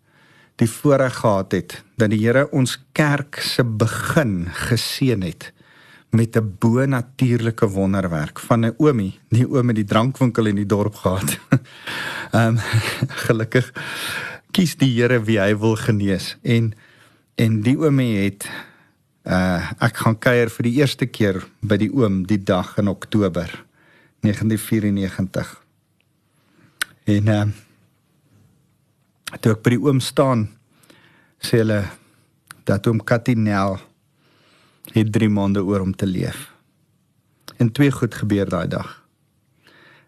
die 0.55 0.69
voorreg 0.69 1.15
gehad 1.15 1.51
het 1.51 1.83
dat 1.97 2.09
die 2.09 2.23
Here 2.23 2.51
ons 2.51 2.79
kerk 2.93 3.39
se 3.39 3.63
begin 3.63 4.47
geseën 4.51 5.21
het 5.21 5.51
met 6.11 6.35
'n 6.35 6.55
bonatuurlike 6.59 7.67
wonderwerk 7.67 8.39
van 8.39 8.65
'n 8.65 8.75
oomie, 8.77 9.19
nie 9.29 9.47
oom 9.47 9.65
met 9.65 9.75
die 9.75 9.83
drankwinkel 9.83 10.45
in 10.45 10.55
die 10.55 10.65
dorp 10.65 10.95
gehad. 10.95 11.39
Ehm 12.31 12.47
um, 12.47 12.57
gelukkig 13.27 13.73
kies 14.51 14.75
die 14.75 15.01
Here 15.01 15.23
wie 15.23 15.39
hy 15.39 15.57
wil 15.57 15.75
genees 15.75 16.37
en 16.41 16.73
En 17.35 17.59
die 17.65 17.75
oomie 17.75 18.13
het 18.23 18.47
uh 19.27 19.71
ek 19.83 19.97
gaan 20.05 20.15
kuier 20.21 20.51
vir 20.53 20.67
die 20.67 20.75
eerste 20.79 21.07
keer 21.09 21.41
by 21.59 21.75
die 21.81 21.89
oom 21.91 22.21
die 22.29 22.39
dag 22.39 22.77
in 22.79 22.87
Oktober 22.87 23.51
1994. 24.23 25.51
En 27.11 27.27
uh 27.33 27.41
toe 29.41 29.51
ek 29.51 29.65
by 29.65 29.75
die 29.75 29.81
oom 29.83 29.99
staan 29.99 30.47
sê 31.43 31.59
hulle 31.59 31.81
dat 32.63 32.87
oom 32.87 33.03
Katinel 33.03 33.81
het 34.95 35.11
3 35.11 35.27
maande 35.27 35.65
oor 35.65 35.83
om 35.83 35.91
te 35.91 36.07
leef. 36.07 36.53
En 37.59 37.67
twee 37.67 37.91
goed 37.91 38.15
gebeur 38.15 38.47
daai 38.47 38.67
dag. 38.71 39.01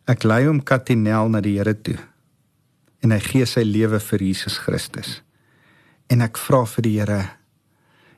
Ek 0.08 0.24
lei 0.24 0.46
hom 0.48 0.64
Katinel 0.64 1.28
na 1.28 1.44
die 1.44 1.58
Here 1.60 1.76
toe 1.76 2.00
en 3.04 3.12
hy 3.12 3.20
gee 3.20 3.46
sy 3.46 3.68
lewe 3.68 4.00
vir 4.00 4.30
Jesus 4.32 4.62
Christus 4.64 5.20
en 6.08 6.24
ek 6.24 6.40
vra 6.40 6.64
vir 6.76 6.88
die 6.88 6.96
Here 7.00 7.24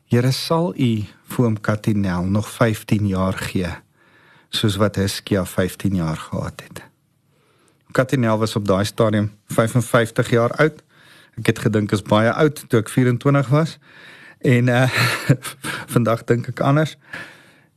Here 0.09 0.31
sal 0.33 0.71
u 0.73 0.89
vir 1.05 1.45
hom 1.45 1.57
Katinel 1.61 2.25
nog 2.25 2.47
15 2.49 3.07
jaar 3.09 3.37
gee 3.37 3.69
soos 4.49 4.79
wat 4.81 4.97
Hiskia 4.97 5.43
15 5.45 5.93
jaar 5.93 6.17
gehad 6.17 6.63
het. 6.65 6.81
Katinel 7.93 8.39
was 8.41 8.55
op 8.57 8.65
daai 8.65 8.85
stadium 8.85 9.29
55 9.53 10.31
jaar 10.33 10.55
oud. 10.57 10.81
Ek 11.37 11.51
het 11.51 11.61
gedink 11.61 11.93
is 11.93 12.01
baie 12.01 12.31
oud 12.33 12.63
toe 12.69 12.81
ek 12.81 12.89
24 12.89 13.51
was. 13.53 13.77
En 14.41 14.73
uh 14.73 14.87
vandag 15.93 16.25
dink 16.25 16.49
ek 16.49 16.65
anders. 16.65 16.97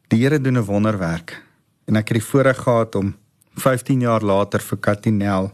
Die 0.09 0.25
Here 0.25 0.40
doen 0.40 0.57
'n 0.59 0.64
wonderwerk 0.64 1.37
en 1.85 1.97
ek 1.97 2.09
het 2.09 2.21
die 2.21 2.28
voorreg 2.31 2.64
gehad 2.64 2.95
om 2.95 3.14
15 3.61 4.00
jaar 4.00 4.25
later 4.25 4.61
vir 4.61 4.78
Katinel 4.78 5.52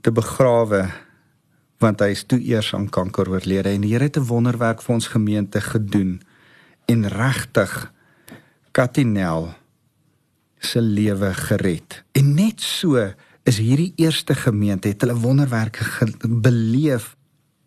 te 0.00 0.12
begrawe 0.12 0.88
want 1.84 2.00
hy 2.00 2.14
is 2.14 2.24
toe 2.24 2.40
eers 2.40 2.72
aan 2.76 2.88
kanker 2.88 3.28
oorlede 3.28 3.74
en 3.74 3.82
die 3.84 3.92
Here 3.92 4.08
het 4.08 4.16
'n 4.16 4.30
wonderwerk 4.30 4.80
vir 4.82 4.94
ons 4.94 5.08
gemeente 5.12 5.60
gedoen 5.60 6.20
en 6.86 7.08
regtig 7.08 7.92
Katinel 8.72 9.54
se 10.58 10.80
lewe 10.80 11.34
gered. 11.34 12.04
En 12.12 12.34
net 12.34 12.60
so 12.60 13.12
is 13.44 13.58
hierdie 13.58 13.92
eerste 13.96 14.34
gemeente 14.34 14.88
het 14.88 15.00
hulle 15.00 15.20
wonderwerke 15.20 15.84
beleef 16.48 17.16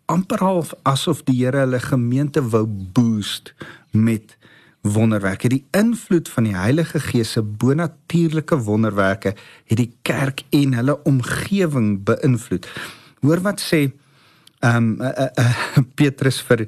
amper 0.06 0.38
half 0.38 0.74
asof 0.82 1.22
die 1.22 1.44
Here 1.44 1.58
hulle 1.58 1.80
gemeente 1.80 2.42
wou 2.42 2.66
boost 2.66 3.54
met 3.92 4.36
wonderwerke. 4.82 5.48
Die 5.48 5.66
invloed 5.70 6.28
van 6.28 6.44
die 6.44 6.56
Heilige 6.56 7.00
Gees 7.00 7.32
se 7.32 7.42
bonatuurlike 7.42 8.58
wonderwerke 8.58 9.34
het 9.64 9.76
die 9.76 9.92
kerk 10.02 10.42
en 10.50 10.74
hulle 10.74 11.02
omgewing 11.04 12.04
beïnvloed. 12.04 12.66
Hoor 13.20 13.40
wat 13.40 13.60
sê 13.60 13.92
ehm 14.60 14.76
um, 14.76 15.00
uh, 15.00 15.28
uh, 15.38 15.82
Petrus 15.94 16.40
vir 16.42 16.66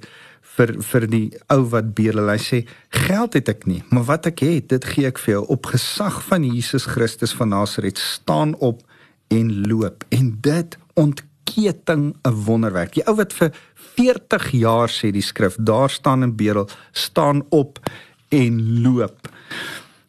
vir 0.57 0.75
vir 0.83 1.07
die 1.11 1.27
ou 1.53 1.63
wat 1.73 1.95
bedel. 1.97 2.29
Hy 2.31 2.39
sê 2.43 2.61
geld 3.07 3.39
het 3.39 3.49
ek 3.53 3.67
nie, 3.71 3.81
maar 3.91 4.07
wat 4.09 4.29
ek 4.31 4.43
het, 4.45 4.69
dit 4.73 4.85
gee 4.93 5.09
ek 5.09 5.21
vir 5.23 5.39
jou 5.39 5.45
op 5.57 5.71
gesag 5.73 6.21
van 6.29 6.45
Jesus 6.45 6.89
Christus 6.91 7.35
van 7.37 7.53
Nasaret. 7.55 7.99
Staan 7.99 8.55
op 8.59 8.83
en 9.31 9.51
loop. 9.69 10.05
En 10.11 10.33
dit 10.43 10.79
ontketting 10.95 12.15
'n 12.25 12.35
wonderwerk. 12.47 12.95
Die 12.95 13.07
ou 13.07 13.17
wat 13.17 13.33
vir 13.33 13.53
40 13.97 14.51
jaar 14.51 14.89
sê 14.89 15.11
die 15.13 15.23
skrif, 15.23 15.57
daar 15.59 15.91
staan 15.91 16.23
in 16.23 16.37
bedel, 16.37 16.69
staan 16.93 17.45
op 17.51 17.79
en 18.29 18.83
loop. 18.83 19.29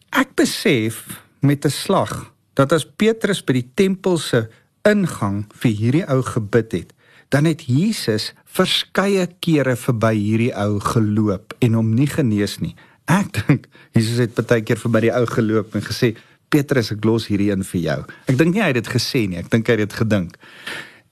Ek 0.09 0.35
besef 0.35 1.23
met 1.39 1.65
'n 1.65 1.69
slag 1.69 2.31
dat 2.53 2.71
as 2.71 2.85
Petrus 2.85 3.43
by 3.43 3.53
die 3.53 3.69
tempel 3.75 4.17
se 4.17 4.49
ingang 4.83 5.45
vir 5.61 5.71
hierdie 5.71 6.05
ou 6.09 6.21
gebid 6.21 6.71
het, 6.71 6.93
dan 7.31 7.47
het 7.47 7.63
Jesus 7.67 8.31
verskeie 8.51 9.25
kere 9.43 9.77
verby 9.79 10.13
hierdie 10.17 10.51
ou 10.59 10.81
geloop 10.83 11.55
en 11.63 11.77
hom 11.79 11.93
nie 11.95 12.09
genees 12.11 12.59
nie. 12.63 12.75
Ek 13.11 13.31
dink 13.39 13.69
Jesus 13.95 14.19
het 14.23 14.35
baie 14.35 14.63
keer 14.67 14.79
verby 14.81 15.07
die 15.07 15.15
ou 15.15 15.23
geloop 15.29 15.75
en 15.77 15.85
gesê 15.85 16.13
Petrus 16.51 16.91
ek 16.91 17.05
los 17.07 17.29
hierdie 17.31 17.51
een 17.53 17.63
vir 17.63 17.81
jou. 17.85 17.99
Ek 18.27 18.37
dink 18.39 18.55
nie 18.55 18.63
hy 18.63 18.73
het 18.73 18.81
dit 18.81 18.91
gesê 18.91 19.23
nie, 19.31 19.39
ek 19.39 19.51
dink 19.53 19.69
hy 19.71 19.77
het 19.79 19.85
dit 19.85 19.99
gedink. 20.01 20.35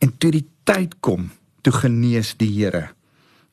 En 0.03 0.11
toe 0.19 0.33
die 0.35 0.45
tyd 0.67 0.97
kom, 1.03 1.29
toe 1.63 1.73
genees 1.75 2.33
die 2.39 2.51
Here 2.51 2.89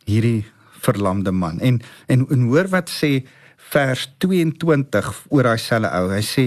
hierdie 0.07 0.45
verlamde 0.83 1.33
man. 1.35 1.61
En 1.63 1.81
en 2.11 2.27
en 2.31 2.47
hoor 2.51 2.71
wat 2.75 2.91
sê 2.91 3.27
vers 3.71 4.07
22 4.23 5.13
oor 5.35 5.49
daai 5.49 5.63
selfe 5.63 5.91
ou. 5.99 6.11
Hy 6.15 6.23
sê 6.27 6.45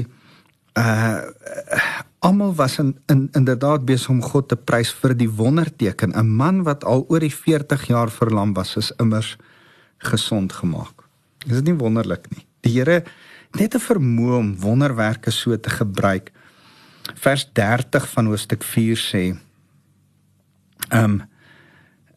uh 0.80 1.20
almal 2.20 2.52
was 2.56 2.80
in, 2.80 2.98
in 3.08 3.30
inderdaad 3.32 3.86
besig 3.86 4.10
om 4.12 4.22
God 4.22 4.50
te 4.52 4.56
prys 4.56 4.92
vir 4.92 5.14
die 5.16 5.30
wonderteken. 5.32 6.12
'n 6.12 6.36
man 6.36 6.64
wat 6.64 6.84
al 6.84 7.06
oor 7.08 7.20
die 7.20 7.36
40 7.36 7.88
jaar 7.88 8.12
verlam 8.12 8.54
was 8.54 8.76
is 8.76 8.92
immers 9.00 9.38
gesond 9.98 10.54
gemaak 10.54 11.10
is 11.48 11.60
dit 11.60 11.70
nie 11.72 11.78
wonderlik 11.80 12.28
nie? 12.34 12.44
Die 12.66 12.74
Here 12.76 13.04
net 13.58 13.76
'n 13.76 13.80
vermoë 13.80 14.38
om 14.38 14.60
wonderwerke 14.60 15.32
so 15.32 15.56
te 15.58 15.70
gebruik. 15.70 16.32
Vers 17.16 17.50
30 17.54 18.10
van 18.10 18.26
hoofstuk 18.26 18.64
4 18.64 18.98
sê 18.98 19.24
ehm 20.90 21.04
um, 21.04 21.22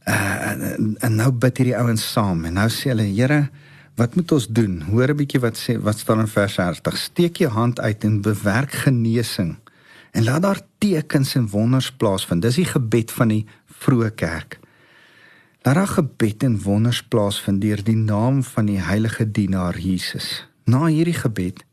uh, 0.06 1.04
en 1.04 1.14
nou 1.16 1.30
bid 1.30 1.56
hierdie 1.56 1.78
ouens 1.78 2.12
saam 2.12 2.44
en 2.44 2.54
nou 2.54 2.68
sê 2.68 2.90
hulle 2.90 3.06
Here 3.06 3.50
Wat 3.94 4.14
moet 4.14 4.32
ons 4.32 4.46
doen? 4.48 4.80
Hoor 4.88 5.08
'n 5.12 5.16
bietjie 5.16 5.40
wat 5.40 5.56
sê 5.56 5.76
wat 5.76 5.98
staan 5.98 6.20
in 6.20 6.28
vers 6.28 6.56
30. 6.56 6.96
Steek 6.96 7.36
jou 7.36 7.50
hand 7.50 7.80
uit 7.80 8.04
en 8.04 8.20
bewerk 8.20 8.72
genesing 8.72 9.56
en 10.10 10.24
laat 10.24 10.42
daar 10.42 10.60
tekens 10.78 11.34
en 11.34 11.48
wonders 11.48 11.92
plaasvind. 11.92 12.42
Dis 12.42 12.54
die 12.54 12.64
gebed 12.64 13.10
van 13.10 13.28
die 13.28 13.46
vroeë 13.66 14.14
kerk. 14.14 14.58
Laat 15.62 15.74
daar 15.74 15.86
gebed 15.86 16.42
en 16.42 16.60
wonders 16.62 17.02
plaasvind 17.02 17.60
deur 17.60 17.84
die 17.84 17.96
naam 17.96 18.42
van 18.42 18.66
die 18.66 18.80
heilige 18.80 19.30
dienaar 19.30 19.78
Jesus. 19.78 20.46
Na 20.64 20.86
hierdie 20.86 21.16
gebed 21.16 21.64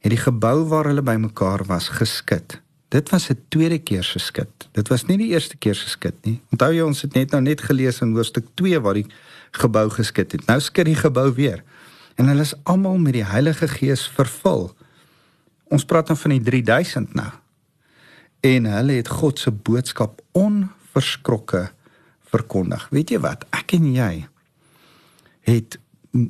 het 0.00 0.10
die 0.10 0.22
gebou 0.22 0.64
waar 0.68 0.84
hulle 0.84 1.02
bymekaar 1.02 1.64
was 1.66 1.88
geskit. 1.88 2.60
Dit 2.88 3.10
was 3.10 3.28
'n 3.30 3.38
tweede 3.48 3.78
keer 3.78 4.04
se 4.04 4.18
skit. 4.18 4.68
Dit 4.72 4.88
was 4.88 5.06
nie 5.06 5.18
die 5.18 5.28
eerste 5.28 5.56
keer 5.56 5.74
se 5.74 5.88
skit 5.88 6.14
nie. 6.24 6.40
Onthou 6.50 6.72
jy 6.72 6.82
ons 6.82 7.02
het 7.02 7.14
net 7.14 7.30
nou 7.30 7.42
net 7.42 7.60
gelees 7.60 8.00
in 8.00 8.14
hoofstuk 8.14 8.44
2 8.54 8.80
waar 8.80 8.94
die 8.94 9.06
gebou 9.50 9.88
geskit 9.90 10.32
het. 10.32 10.46
Nou 10.46 10.60
skit 10.60 10.88
die 10.88 10.98
gebou 10.98 11.32
weer. 11.34 11.62
En 12.16 12.26
hulle 12.26 12.46
is 12.46 12.54
almal 12.64 12.98
met 12.98 13.12
die 13.12 13.24
Heilige 13.24 13.68
Gees 13.68 14.06
vervul. 14.08 14.70
Ons 15.68 15.84
praat 15.84 16.06
dan 16.06 16.16
van 16.16 16.36
die 16.36 16.42
3000 16.42 17.14
nou. 17.14 17.30
En 18.40 18.68
hulle 18.70 18.92
het 19.00 19.08
God 19.08 19.38
se 19.38 19.50
boodskap 19.50 20.20
onverskrokke 20.32 21.70
verkondig. 22.30 22.88
Weet 22.90 23.10
jy 23.10 23.20
wat? 23.20 23.44
Ek 23.50 23.76
en 23.76 23.90
jy 23.94 24.26
het 25.46 25.78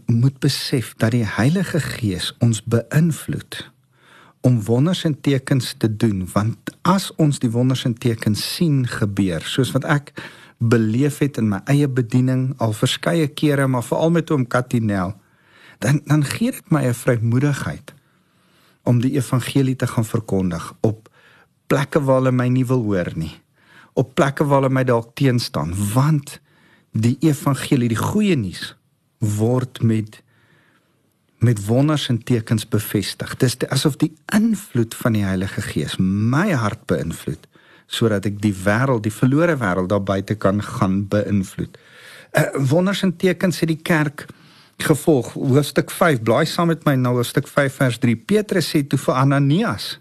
moet 0.07 0.39
besef 0.43 0.95
dat 0.99 1.15
die 1.15 1.27
Heilige 1.27 1.81
Gees 1.81 2.33
ons 2.43 2.63
beïnvloed 2.65 3.71
om 4.47 4.59
wonders 4.65 5.05
en 5.05 5.15
tekens 5.21 5.75
te 5.79 5.89
doen 5.97 6.25
want 6.33 6.73
as 6.83 7.09
ons 7.23 7.39
die 7.43 7.51
wonders 7.51 7.85
en 7.89 7.95
tekens 7.95 8.43
sien 8.57 8.85
gebeur 8.87 9.47
soos 9.47 9.73
wat 9.75 9.87
ek 9.91 10.13
beleef 10.59 11.19
het 11.19 11.37
in 11.37 11.49
my 11.49 11.61
eie 11.65 11.89
bediening 11.89 12.55
al 12.59 12.73
verskeie 12.73 13.29
kere 13.29 13.67
maar 13.67 13.85
veral 13.85 14.11
met 14.11 14.31
oom 14.31 14.47
Katinel 14.47 15.15
dan 15.79 16.01
dan 16.05 16.25
gee 16.25 16.51
dit 16.51 16.71
my 16.71 16.87
'n 16.87 16.95
vrymoedigheid 16.95 17.95
om 18.83 19.01
die 19.01 19.13
evangelie 19.19 19.77
te 19.77 19.87
gaan 19.87 20.05
verkondig 20.05 20.73
op 20.81 21.11
plekke 21.67 22.01
waar 22.01 22.21
hulle 22.21 22.33
my 22.33 22.47
nie 22.53 22.67
wil 22.67 22.85
hoor 22.87 23.11
nie. 23.19 23.35
Op 23.99 24.15
plekke 24.15 24.47
waar 24.47 24.63
hulle 24.63 24.75
my 24.75 24.85
dalk 24.87 25.15
teenstaan, 25.19 25.75
want 25.95 26.39
die 26.97 27.17
evangelie, 27.21 27.91
die 27.93 28.01
goeie 28.01 28.37
nuus 28.39 28.75
word 29.19 29.83
met 29.83 30.23
met 31.39 31.67
wonders 31.67 32.09
en 32.09 32.17
tekens 32.25 32.65
bevestig. 32.69 33.35
Dis 33.37 33.59
asof 33.69 33.99
die 34.01 34.15
invloed 34.33 34.95
van 34.97 35.13
die 35.13 35.25
Heilige 35.25 35.61
Gees 35.63 35.99
my 36.01 36.49
hart 36.57 36.87
beïnvloed 36.89 37.45
sodat 37.87 38.27
ek 38.27 38.41
die 38.43 38.55
wêreld, 38.55 39.05
die 39.07 39.15
verlore 39.15 39.57
wêreld 39.61 39.91
daar 39.93 40.03
buite 40.03 40.35
kan 40.35 40.63
gaan 40.63 41.05
beïnvloed. 41.11 41.77
Uh, 42.37 42.49
wonders 42.69 43.03
en 43.07 43.15
tekens 43.17 43.61
het 43.63 43.71
die 43.71 43.83
kerk 43.83 44.27
gevolg. 44.83 45.33
Hoofstuk 45.33 45.91
5, 45.91 46.23
blaai 46.27 46.47
saam 46.47 46.69
met 46.73 46.85
my 46.85 46.97
na 47.01 47.15
hoofstuk 47.17 47.49
5 47.49 47.79
vers 47.81 48.01
3. 48.03 48.17
Petrus 48.29 48.69
sê 48.75 48.83
toe 48.85 48.99
vir 49.01 49.15
Ananias. 49.23 49.95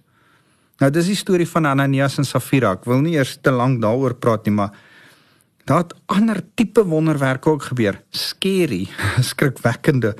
Nou 0.81 0.89
dis 0.91 1.07
die 1.07 1.15
storie 1.15 1.47
van 1.47 1.69
Ananias 1.69 2.17
en 2.19 2.27
Safira. 2.27 2.73
Ek 2.75 2.87
wil 2.89 3.05
nie 3.05 3.15
eers 3.15 3.37
te 3.39 3.53
lank 3.53 3.79
daaroor 3.83 4.17
praat 4.19 4.49
nie, 4.49 4.55
maar 4.57 4.75
daar 5.65 5.85
het 5.85 5.95
ander 6.11 6.41
tipe 6.57 6.83
wonderwerke 6.85 7.53
ook 7.53 7.69
gebeur. 7.71 8.01
Scary, 8.11 8.83
skrikwekkende 9.31 10.15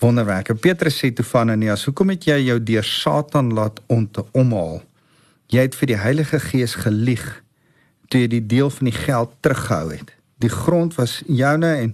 wonderwerke. 0.00 0.54
Petrus 0.54 1.00
sê 1.02 1.10
toe 1.12 1.24
van 1.24 1.50
Ananias, 1.50 1.84
"Hoekom 1.84 2.14
het 2.14 2.24
jy 2.24 2.38
jou 2.46 2.58
deur 2.62 2.84
Satan 2.84 3.52
laat 3.52 3.82
omhaal? 4.32 4.80
Jy 5.50 5.64
het 5.66 5.74
vir 5.74 5.90
die 5.90 5.98
Heilige 5.98 6.38
Gees 6.38 6.76
gelieg 6.78 7.24
toe 8.10 8.20
jy 8.22 8.28
die 8.30 8.46
deel 8.46 8.70
van 8.70 8.86
die 8.86 8.94
geld 8.94 9.32
teruggehou 9.42 9.90
het. 9.90 10.12
Die 10.42 10.50
grond 10.50 10.94
was 10.98 11.20
joune 11.26 11.70
en 11.74 11.92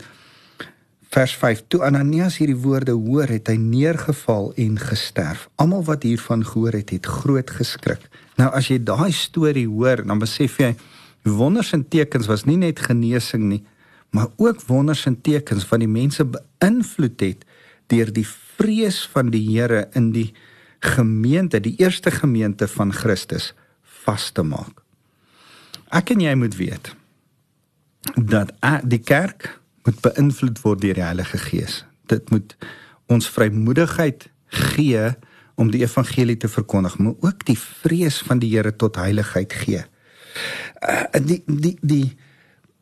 vers 1.12 1.32
5 1.40 1.62
toe 1.72 1.80
Ananias 1.86 2.36
hierdie 2.40 2.58
woorde 2.60 2.92
hoor, 2.92 3.30
het 3.32 3.48
hy 3.48 3.56
neergeval 3.60 4.50
en 4.60 4.76
gesterf. 4.80 5.46
Almal 5.60 5.84
wat 5.88 6.04
hiervan 6.04 6.44
gehoor 6.44 6.76
het, 6.76 6.92
het 6.92 7.08
groot 7.08 7.50
geskrik. 7.50 8.04
Nou 8.36 8.50
as 8.52 8.68
jy 8.68 8.76
daai 8.84 9.12
storie 9.16 9.68
hoor, 9.68 10.04
dan 10.04 10.20
besef 10.20 10.58
jy 10.60 10.74
wonders 11.24 11.72
en 11.76 11.86
tekens 11.88 12.28
was 12.28 12.44
nie 12.44 12.58
net 12.60 12.82
genesing 12.84 13.48
nie, 13.48 13.62
maar 14.12 14.28
ook 14.36 14.60
wonders 14.68 15.06
en 15.08 15.16
tekens 15.20 15.64
wat 15.70 15.80
die 15.80 15.90
mense 15.90 16.24
beïnvloed 16.24 17.24
het 17.24 17.48
deur 17.88 18.12
die 18.12 18.26
vrees 18.56 19.00
van 19.12 19.32
die 19.32 19.42
Here 19.48 19.86
in 19.96 20.12
die 20.12 20.30
gemeente, 20.80 21.60
die 21.60 21.76
eerste 21.78 22.10
gemeente 22.10 22.68
van 22.68 22.92
Christus 22.92 23.54
vas 24.04 24.30
te 24.30 24.42
maak. 24.42 24.82
Ek 25.94 26.10
en 26.14 26.22
jy 26.24 26.34
moet 26.38 26.56
weet 26.58 26.94
dat 28.14 28.52
die 28.86 29.02
kerk 29.02 29.48
moet 29.86 29.98
beïnvloed 30.02 30.60
word 30.62 30.82
deur 30.82 30.98
die 30.98 31.06
Heilige 31.06 31.38
Gees. 31.38 31.84
Dit 32.10 32.30
moet 32.30 32.56
ons 33.10 33.28
vrymoedigheid 33.30 34.28
gee 34.54 35.10
om 35.56 35.70
die 35.72 35.82
evangelie 35.82 36.36
te 36.36 36.48
verkondig, 36.48 36.98
maar 36.98 37.16
ook 37.20 37.46
die 37.48 37.58
vrees 37.58 38.18
van 38.26 38.38
die 38.42 38.52
Here 38.54 38.76
tot 38.76 38.98
heiligheid 39.00 39.52
gee. 39.52 39.82
Uh, 40.82 41.06
die 41.24 41.42
die 41.46 41.76
die 41.80 42.06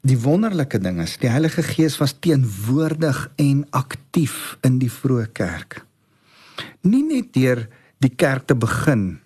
Die 0.05 0.19
wonderlike 0.21 0.77
ding 0.85 0.99
is, 1.01 1.15
die 1.17 1.31
Heilige 1.33 1.63
Gees 1.65 1.95
was 1.97 2.13
teenwoordig 2.21 3.23
en 3.41 3.63
aktief 3.73 4.59
in 4.61 4.77
die 4.77 4.91
vroeë 4.93 5.31
kerk. 5.33 5.79
Nie 6.85 7.01
net 7.07 7.31
deur 7.33 7.63
die 8.05 8.13
kerk 8.15 8.49
te 8.51 8.57
begin 8.59 9.19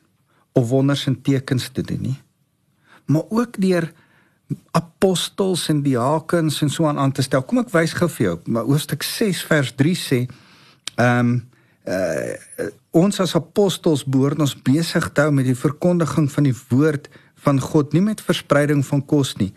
of 0.59 0.71
wonders 0.73 1.07
en 1.11 1.19
tekens 1.23 1.69
te 1.75 1.85
doen 1.87 2.01
nie, 2.11 2.19
maar 3.07 3.27
ook 3.29 3.61
deur 3.61 3.91
apostels 4.73 5.67
en 5.69 5.83
diakens 5.85 6.63
en 6.65 6.71
so 6.73 6.87
aan 6.89 6.99
aan 6.99 7.13
te 7.13 7.23
stel. 7.23 7.45
Kom 7.45 7.61
ek 7.61 7.73
wys 7.75 7.93
gou 7.99 8.09
vir 8.09 8.25
jou, 8.25 8.35
maar 8.49 8.69
Hoofstuk 8.69 9.05
6 9.05 9.45
vers 9.49 9.75
3 9.77 9.95
sê, 9.99 10.21
ehm 10.97 11.33
um, 11.35 11.39
uh, 11.89 12.69
ons 12.99 13.21
as 13.21 13.35
apostels 13.37 14.03
behoort 14.09 14.41
ons 14.43 14.57
besig 14.65 15.05
te 15.15 15.23
hou 15.23 15.33
met 15.33 15.47
die 15.47 15.57
verkondiging 15.57 16.27
van 16.33 16.49
die 16.49 16.57
woord 16.71 17.07
van 17.45 17.61
God, 17.63 17.93
nie 17.95 18.03
met 18.03 18.25
verspreiding 18.25 18.81
van 18.85 19.05
kos 19.07 19.37
nie 19.39 19.53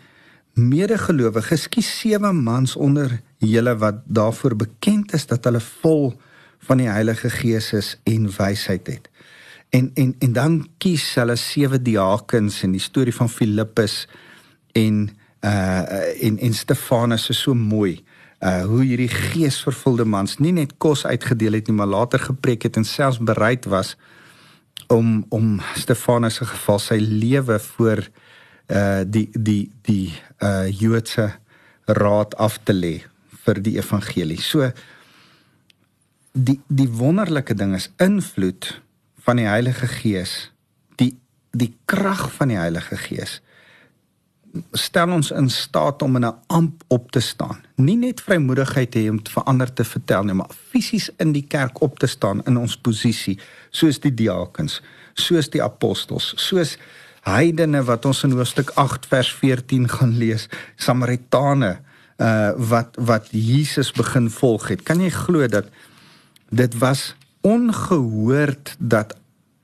medegelowiges, 0.58 1.66
skies 1.66 1.88
sewe 2.00 2.32
mans 2.36 2.76
onder 2.76 3.20
julle 3.40 3.74
wat 3.80 4.02
daarvoor 4.04 4.56
bekend 4.56 5.14
is 5.16 5.26
dat 5.26 5.44
hulle 5.48 5.62
vol 5.82 6.12
van 6.68 6.82
die 6.82 6.90
Heilige 6.90 7.30
Gees 7.32 7.72
is 7.72 7.94
en 8.04 8.28
wysheid 8.36 8.86
het. 8.86 9.08
En 9.72 9.90
en 9.94 10.14
en 10.18 10.32
dan 10.36 10.56
kies 10.78 11.04
hulle 11.16 11.36
sewe 11.40 11.78
diakens 11.80 12.60
in 12.66 12.74
die 12.76 12.82
storie 12.82 13.14
van 13.16 13.30
Filippus 13.32 14.02
en 14.76 15.06
uh 15.40 16.24
en 16.26 16.36
en 16.38 16.54
Stefanus 16.54 17.30
is 17.32 17.40
so 17.40 17.54
mooi. 17.56 17.94
Uh 18.40 18.66
hoe 18.68 18.82
hierdie 18.84 19.08
geesvervulde 19.08 20.04
mans 20.04 20.36
nie 20.44 20.52
net 20.52 20.76
kos 20.76 21.06
uitgedeel 21.08 21.56
het 21.56 21.70
nie, 21.70 21.76
maar 21.78 21.88
later 21.88 22.20
gepreek 22.20 22.68
het 22.68 22.76
en 22.76 22.84
selfs 22.84 23.18
bereid 23.18 23.64
was 23.64 23.96
om 24.92 25.24
om 25.28 25.56
Stefanus 25.80 26.42
se 26.42 26.50
geval 26.52 26.78
sy 26.78 27.00
lewe 27.00 27.58
voor 27.72 28.04
uh 28.68 29.00
die 29.08 29.30
die 29.32 29.70
die 29.88 30.12
uh 30.44 30.68
Joodse 30.68 31.30
raad 31.88 32.36
af 32.36 32.60
te 32.62 32.76
lê 32.76 32.94
vir 33.46 33.64
die 33.64 33.78
evangelie. 33.80 34.40
So 34.40 34.68
die 36.32 36.60
die 36.68 36.90
wonderlike 36.92 37.54
ding 37.54 37.72
is 37.74 37.88
invloed 37.96 38.82
van 39.22 39.36
die 39.36 39.48
Heilige 39.48 39.86
Gees, 39.86 40.52
die 40.96 41.16
die 41.52 41.74
krag 41.84 42.30
van 42.32 42.48
die 42.48 42.58
Heilige 42.58 42.96
Gees 42.96 43.40
stel 44.76 45.12
ons 45.12 45.30
in 45.32 45.48
staat 45.50 46.02
om 46.02 46.16
in 46.16 46.26
'n 46.26 46.34
amp 46.46 46.82
op 46.88 47.10
te 47.10 47.20
staan. 47.20 47.64
Nie 47.76 47.96
net 47.96 48.20
vrymoedigheid 48.20 48.94
hê 48.94 49.08
om 49.08 49.22
te 49.22 49.30
verander 49.30 49.72
te 49.72 49.84
vertel 49.84 50.22
nie, 50.22 50.34
maar 50.34 50.50
fisies 50.70 51.10
in 51.16 51.32
die 51.32 51.46
kerk 51.46 51.80
op 51.80 51.98
te 51.98 52.06
staan 52.06 52.44
in 52.44 52.56
ons 52.56 52.76
posisie, 52.76 53.38
soos 53.70 54.00
die 54.00 54.14
diakens, 54.14 54.82
soos 55.14 55.48
die 55.48 55.62
apostels, 55.62 56.32
soos 56.36 56.78
heidene 57.20 57.82
wat 57.82 58.04
ons 58.04 58.22
in 58.24 58.30
hoofstuk 58.30 58.70
8 58.74 59.06
vers 59.06 59.34
14 59.34 59.88
gaan 59.88 60.18
lees, 60.18 60.48
Samaritane 60.76 61.78
uh 62.18 62.52
wat 62.56 62.96
wat 62.96 63.28
Jesus 63.30 63.92
begin 63.92 64.30
volg 64.30 64.68
het. 64.68 64.82
Kan 64.82 65.00
jy 65.00 65.10
glo 65.10 65.46
dat 65.46 65.64
dit 66.50 66.78
was 66.78 67.14
ongehoord 67.42 68.76
dat 68.78 69.16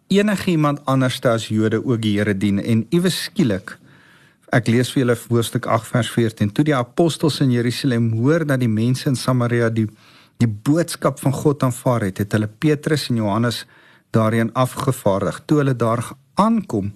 enige 0.09 0.51
iemand 0.51 0.85
anders 0.85 1.21
as 1.21 1.49
Jode 1.49 1.85
ook 1.85 2.03
die 2.03 2.19
Here 2.19 2.37
dien. 2.37 2.59
En 2.63 2.87
iewes 2.91 3.25
skielik 3.29 3.79
ek 4.55 4.71
lees 4.73 4.89
vir 4.95 5.03
julle 5.03 5.17
hoofstuk 5.29 5.67
8 5.69 5.91
vers 5.93 6.11
14 6.15 6.53
toe 6.57 6.65
die 6.65 6.77
apostels 6.77 7.41
in 7.45 7.51
Jerusalem 7.53 8.13
hoor 8.17 8.47
dat 8.49 8.63
die 8.63 8.71
mense 8.71 9.09
in 9.11 9.17
Samaria 9.17 9.69
die 9.69 9.89
die 10.39 10.49
boodskap 10.49 11.19
van 11.19 11.35
God 11.35 11.65
aanvaar 11.67 12.07
het 12.07 12.21
het 12.23 12.33
hulle 12.33 12.49
Petrus 12.49 13.09
en 13.11 13.19
Johannes 13.19 13.65
daarin 14.15 14.53
afgevaardig. 14.55 15.41
Toe 15.47 15.59
hulle 15.59 15.75
daar 15.77 16.05
aankom 16.39 16.93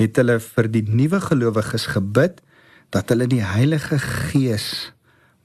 het 0.00 0.16
hulle 0.16 0.38
vir 0.40 0.70
die 0.72 0.84
nuwe 0.88 1.20
gelowiges 1.20 1.86
gebid 1.92 2.40
dat 2.94 3.12
hulle 3.12 3.28
die 3.28 3.44
Heilige 3.44 3.98
Gees 4.00 4.90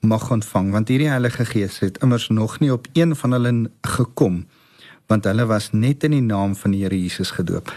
mag 0.01 0.29
ontvang 0.31 0.71
want 0.71 0.89
hierdie 0.89 1.11
Heilige 1.11 1.45
Gees 1.45 1.81
het 1.83 1.99
immers 2.03 2.29
nog 2.31 2.59
nie 2.63 2.71
op 2.73 2.87
een 2.95 3.15
van 3.15 3.35
hulle 3.35 3.53
gekom 3.83 4.43
want 5.07 5.27
hulle 5.29 5.45
was 5.49 5.71
net 5.73 6.03
in 6.07 6.15
die 6.15 6.25
naam 6.25 6.55
van 6.55 6.71
die 6.71 6.83
Here 6.83 6.97
Jesus 6.97 7.33
gedoop. 7.35 7.71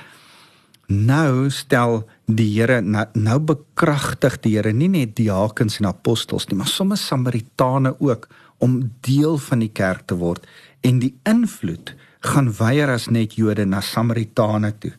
Nou 0.87 1.51
stel 1.51 2.05
die 2.27 2.49
Here 2.55 2.81
nou, 2.83 3.07
nou 3.15 3.39
bekragtig 3.43 4.39
die 4.45 4.57
Here 4.57 4.73
nie 4.73 4.91
net 4.93 5.17
diakens 5.19 5.81
en 5.81 5.91
apostels 5.91 6.49
nie 6.49 6.59
maar 6.59 6.71
sommer 6.71 7.01
Samaritane 7.01 7.97
ook 7.99 8.29
om 8.59 8.79
deel 9.05 9.39
van 9.49 9.65
die 9.65 9.73
kerk 9.73 10.07
te 10.07 10.17
word 10.17 10.47
en 10.87 11.01
die 11.03 11.15
invloed 11.27 11.95
gaan 12.27 12.53
weier 12.59 12.91
as 12.95 13.11
net 13.11 13.37
Jode 13.37 13.67
na 13.67 13.83
Samaritane 13.85 14.73
toe 14.79 14.95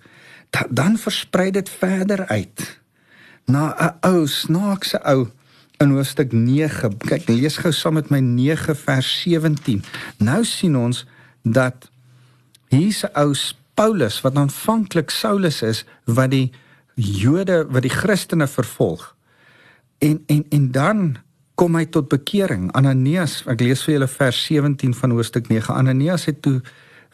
da, 0.52 0.68
dan 0.70 1.00
versprei 1.00 1.50
dit 1.52 1.70
verder 1.70 2.28
uit 2.28 2.68
na 3.48 3.74
'n 3.80 3.96
ou 4.08 4.28
snaakse 4.28 5.00
ou 5.04 5.28
in 5.78 5.94
hoofstuk 5.94 6.32
9. 6.32 6.98
Kyk, 6.98 7.28
lees 7.30 7.58
gou 7.62 7.72
saam 7.72 7.94
met 7.94 8.10
my 8.10 8.20
9 8.20 8.76
vers 8.76 9.22
17. 9.22 9.84
Nou 10.18 10.44
sien 10.46 10.78
ons 10.78 11.06
dat 11.44 11.90
hier's 12.70 13.04
'n 13.04 13.12
ou 13.16 13.34
Paulus 13.74 14.22
wat 14.22 14.36
aanvanklik 14.36 15.10
Saulus 15.10 15.62
is 15.62 15.86
wat 16.06 16.32
die 16.32 16.52
Jode 16.96 17.68
wat 17.70 17.82
die 17.82 17.94
Christene 17.94 18.48
vervolg. 18.48 19.16
En 20.00 20.24
en 20.28 20.46
en 20.50 20.72
dan 20.72 21.18
kom 21.56 21.76
hy 21.76 21.86
tot 21.86 22.10
bekering. 22.10 22.72
Ananias, 22.72 23.44
ek 23.46 23.62
lees 23.62 23.84
vir 23.84 23.94
julle 23.94 24.08
vers 24.08 24.46
17 24.46 24.94
van 24.94 25.12
hoofstuk 25.12 25.48
9. 25.50 25.74
Ananias 25.74 26.26
het 26.26 26.42
toe 26.42 26.62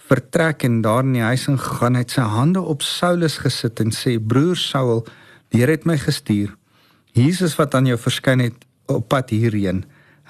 vertrek 0.08 0.64
en 0.64 0.82
daar 0.82 1.04
in 1.04 1.16
die 1.16 1.24
huis 1.24 1.48
ingegaan 1.48 1.96
het 1.96 2.12
sy 2.12 2.26
hande 2.28 2.62
op 2.62 2.84
Saulus 2.84 3.40
gesit 3.44 3.80
en 3.80 3.94
sê 3.96 4.18
broer 4.20 4.60
Saul 4.60 5.04
die 5.54 5.62
Here 5.62 5.78
het 5.78 5.88
my 5.88 5.98
gestuur 6.02 6.52
Jesus 7.16 7.56
wat 7.60 7.76
aan 7.78 7.88
jou 7.88 7.98
verskyn 7.98 8.44
het 8.44 8.66
op 8.92 9.08
pad 9.14 9.32
hierheen 9.32 9.84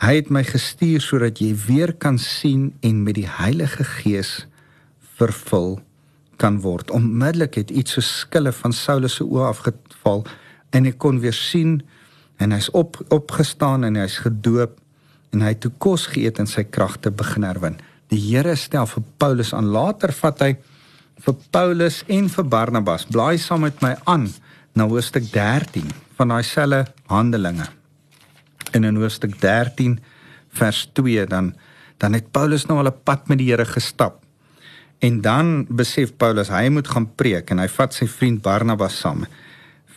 hy 0.03 0.17
het 0.19 0.29
my 0.33 0.43
gestuur 0.45 1.01
sodat 1.01 1.41
jy 1.41 1.53
weer 1.65 1.93
kan 1.93 2.19
sien 2.21 2.71
en 2.85 3.01
met 3.07 3.17
die 3.17 3.29
Heilige 3.29 3.85
Gees 3.97 4.43
vervul 5.19 5.79
kan 6.37 6.59
word 6.61 6.91
onmiddellik 6.91 7.55
het 7.55 7.71
iets 7.71 7.97
so 7.97 8.01
skille 8.01 8.51
van 8.51 8.73
Saulus 8.73 9.15
se 9.19 9.23
oë 9.23 9.49
afgeval 9.49 10.25
en 10.71 10.85
hy 10.85 10.91
kon 10.91 11.19
weer 11.19 11.35
sien 11.37 11.81
en 12.41 12.51
hy's 12.51 12.69
op 12.73 12.99
opgestaan 13.09 13.83
en 13.83 13.95
hy's 13.95 14.17
gedoop 14.25 14.79
en 15.33 15.41
hy 15.41 15.55
het 15.55 15.61
toe 15.65 15.71
kos 15.77 16.07
geëet 16.13 16.39
en 16.39 16.47
sy 16.49 16.63
kragte 16.63 17.11
begin 17.11 17.45
herwin 17.47 17.77
Die 18.13 18.21
Here 18.21 18.53
stel 18.59 18.85
vir 18.89 19.03
Paulus 19.17 19.53
aan 19.57 19.71
later 19.73 20.13
vat 20.13 20.41
hy 20.45 20.51
vir 21.23 21.35
Paulus 21.55 22.01
en 22.11 22.27
vir 22.29 22.45
Barnabas. 22.45 23.07
Blaai 23.09 23.39
saam 23.41 23.63
met 23.65 23.79
my 23.81 23.95
aan 24.09 24.27
na 24.77 24.85
hoofstuk 24.89 25.25
13 25.31 25.89
van 26.17 26.33
daai 26.33 26.43
selfe 26.45 26.83
Handelinge. 27.09 27.65
En 28.73 28.85
in 28.85 28.99
hoofstuk 29.01 29.39
13 29.41 29.99
vers 30.59 30.85
2 30.93 31.25
dan 31.29 31.53
dan 32.01 32.17
het 32.17 32.31
Paulus 32.35 32.65
nou 32.67 32.77
al 32.81 32.91
'n 32.91 33.03
pad 33.03 33.29
met 33.29 33.37
die 33.37 33.49
Here 33.49 33.65
gestap. 33.65 34.22
En 35.03 35.21
dan 35.21 35.65
besef 35.67 36.13
Paulus 36.15 36.47
hy 36.47 36.69
moet 36.71 36.87
gaan 36.87 37.09
preek 37.19 37.49
en 37.51 37.59
hy 37.59 37.67
vat 37.67 37.91
sy 37.95 38.05
vriend 38.07 38.39
Barnabas 38.43 39.01
saam. 39.03 39.25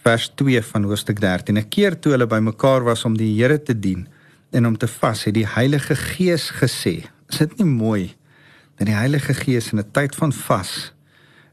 Vers 0.02 0.32
2 0.34 0.62
van 0.66 0.86
hoofstuk 0.90 1.20
13. 1.22 1.58
'n 1.58 1.68
Keer 1.70 1.94
toe 1.94 2.12
hulle 2.16 2.26
bymekaar 2.26 2.82
was 2.82 3.04
om 3.04 3.14
die 3.14 3.30
Here 3.38 3.62
te 3.62 3.78
dien 3.78 4.08
en 4.50 4.66
om 4.66 4.76
te 4.76 4.88
vas, 4.88 5.24
het 5.24 5.34
die 5.34 5.46
Heilige 5.46 5.94
Gees 5.94 6.50
gesê: 6.50 7.06
"Is 7.30 7.38
dit 7.38 7.58
nie 7.58 7.70
mooi 7.70 8.16
dat 8.78 8.86
die 8.86 8.98
Heilige 8.98 9.34
Gees 9.34 9.72
in 9.72 9.78
'n 9.78 9.90
tyd 9.92 10.14
van 10.14 10.32
vas 10.32 10.92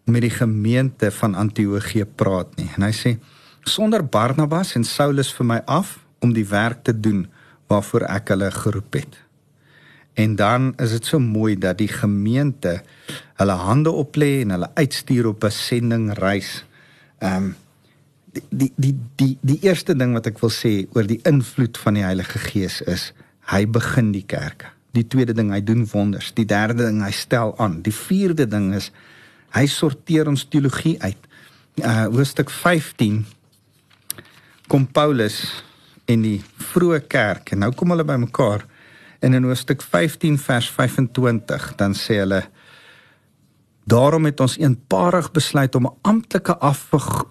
met 0.05 0.21
die 0.21 0.33
gemeente 0.33 1.11
van 1.11 1.35
Antiochië 1.35 2.05
praat 2.05 2.57
nie?" 2.57 2.69
En 2.75 2.81
hy 2.81 2.91
sê: 2.91 3.19
"Sonder 3.63 4.03
Barnabas 4.03 4.75
en 4.75 4.83
Saulus 4.83 5.33
vir 5.33 5.45
my 5.45 5.61
af 5.65 5.99
om 6.21 6.33
die 6.33 6.47
werk 6.49 6.83
te 6.83 6.99
doen 6.99 7.27
waarvoor 7.67 8.01
ek 8.01 8.27
hulle 8.27 8.51
geroep 8.51 8.93
het." 8.93 9.22
En 10.13 10.35
dan 10.35 10.73
is 10.77 10.91
dit 10.91 11.05
so 11.05 11.19
mooi 11.19 11.57
dat 11.57 11.77
die 11.77 11.87
gemeente 11.87 12.81
hulle 13.41 13.51
hande 13.51 13.91
oplê 13.91 14.41
en 14.41 14.49
hulle 14.49 14.69
uitstuur 14.73 15.27
op 15.27 15.43
'n 15.43 15.51
sendingreis. 15.51 16.65
Ehm 17.17 17.35
um, 17.35 17.55
die, 18.31 18.43
die 18.49 18.73
die 18.75 18.95
die 19.15 19.37
die 19.41 19.59
eerste 19.61 19.95
ding 19.95 20.13
wat 20.13 20.25
ek 20.25 20.39
wil 20.39 20.51
sê 20.53 20.87
oor 20.93 21.07
die 21.07 21.19
invloed 21.23 21.77
van 21.77 21.93
die 21.93 22.03
Heilige 22.03 22.39
Gees 22.39 22.81
is 22.81 23.13
hy 23.51 23.65
begin 23.67 24.11
die 24.11 24.25
kerke. 24.25 24.71
Die 24.93 25.07
tweede 25.07 25.33
ding 25.33 25.51
hy 25.51 25.61
doen 25.63 25.87
wonders. 25.91 26.33
Die 26.33 26.45
derde 26.45 26.85
ding 26.85 27.01
hy 27.03 27.11
stel 27.11 27.57
aan. 27.57 27.81
Die 27.81 27.93
vierde 27.93 28.47
ding 28.47 28.73
is 28.73 28.91
hy 29.53 29.65
sorteer 29.65 30.27
ons 30.27 30.45
teologie 30.49 31.01
uit. 31.01 31.29
Uh 31.81 32.05
hoofstuk 32.13 32.49
15 32.49 33.25
kom 34.67 34.85
Paulus 34.87 35.63
en 36.05 36.21
die 36.21 36.43
vroeë 36.71 37.01
kerk 37.07 37.51
en 37.51 37.63
nou 37.65 37.71
kom 37.77 37.89
hulle 37.89 38.05
bymekaar 38.05 38.65
En 39.23 39.33
in 39.33 39.43
hoofstuk 39.47 39.81
15 39.81 40.37
vers 40.39 40.69
25 40.69 41.75
dan 41.79 41.95
sê 41.95 42.19
hulle 42.19 42.43
Daarom 43.83 44.25
het 44.25 44.39
ons 44.39 44.57
eenparig 44.57 45.31
besluit 45.31 45.75
om 45.75 45.85
'n 45.87 45.97
amptelike 46.01 46.57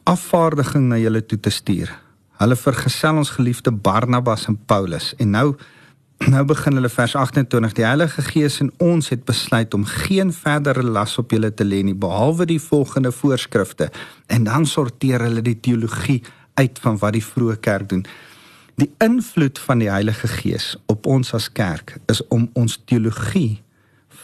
afvaardiging 0.04 0.88
na 0.88 0.96
julle 0.96 1.26
toe 1.26 1.40
te 1.40 1.50
stuur. 1.50 2.00
Hulle 2.36 2.56
vergesel 2.56 3.16
ons 3.16 3.30
geliefde 3.30 3.72
Barnabas 3.72 4.46
en 4.46 4.58
Paulus 4.66 5.14
en 5.16 5.30
nou 5.30 5.56
nou 6.34 6.44
begin 6.44 6.72
hulle 6.72 6.88
vers 6.88 7.14
28 7.16 7.72
die 7.72 7.84
Heilige 7.84 8.22
Gees 8.22 8.60
en 8.60 8.72
ons 8.78 9.08
het 9.08 9.24
besluit 9.24 9.74
om 9.74 9.84
geen 9.84 10.32
verdere 10.32 10.82
las 10.82 11.18
op 11.18 11.30
julle 11.30 11.54
te 11.54 11.64
lê 11.64 11.82
nie 11.82 11.94
behalwe 11.94 12.46
die 12.46 12.60
volgende 12.60 13.12
voorskrifte 13.12 13.90
en 14.26 14.44
dan 14.44 14.66
sorteer 14.66 15.20
hulle 15.20 15.42
die 15.42 15.60
teologie 15.60 16.22
uit 16.54 16.78
van 16.78 16.98
wat 16.98 17.12
die 17.12 17.24
vroeë 17.24 17.56
kerk 17.60 17.88
doen. 17.88 18.06
Die 18.82 18.90
invloed 18.98 19.60
van 19.62 19.78
die 19.78 19.90
Heilige 19.90 20.26
Gees 20.26 20.72
op 20.90 21.06
ons 21.06 21.28
as 21.36 21.46
kerk 21.54 21.92
is 22.10 22.18
om 22.34 22.48
ons 22.58 22.80
teologie 22.90 23.60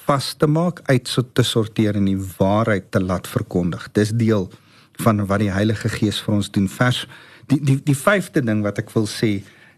vas 0.09 0.33
te 0.35 0.49
maak, 0.51 0.81
uit 0.89 1.11
te 1.37 1.45
sorteer 1.47 1.95
en 2.01 2.09
die 2.09 2.19
waarheid 2.41 2.89
te 2.91 2.99
laat 2.99 3.29
verkondig. 3.31 3.87
Dis 3.95 4.11
deel 4.11 4.49
van 5.05 5.23
wat 5.31 5.45
die 5.45 5.53
Heilige 5.55 5.91
Gees 5.93 6.19
vir 6.25 6.41
ons 6.41 6.51
doen. 6.51 6.67
Vers 6.67 7.05
die 7.53 7.61
die 7.63 7.77
die 7.87 7.95
vyfde 7.95 8.43
ding 8.43 8.65
wat 8.67 8.81
ek 8.83 8.91
wil 8.97 9.07
sê 9.07 9.31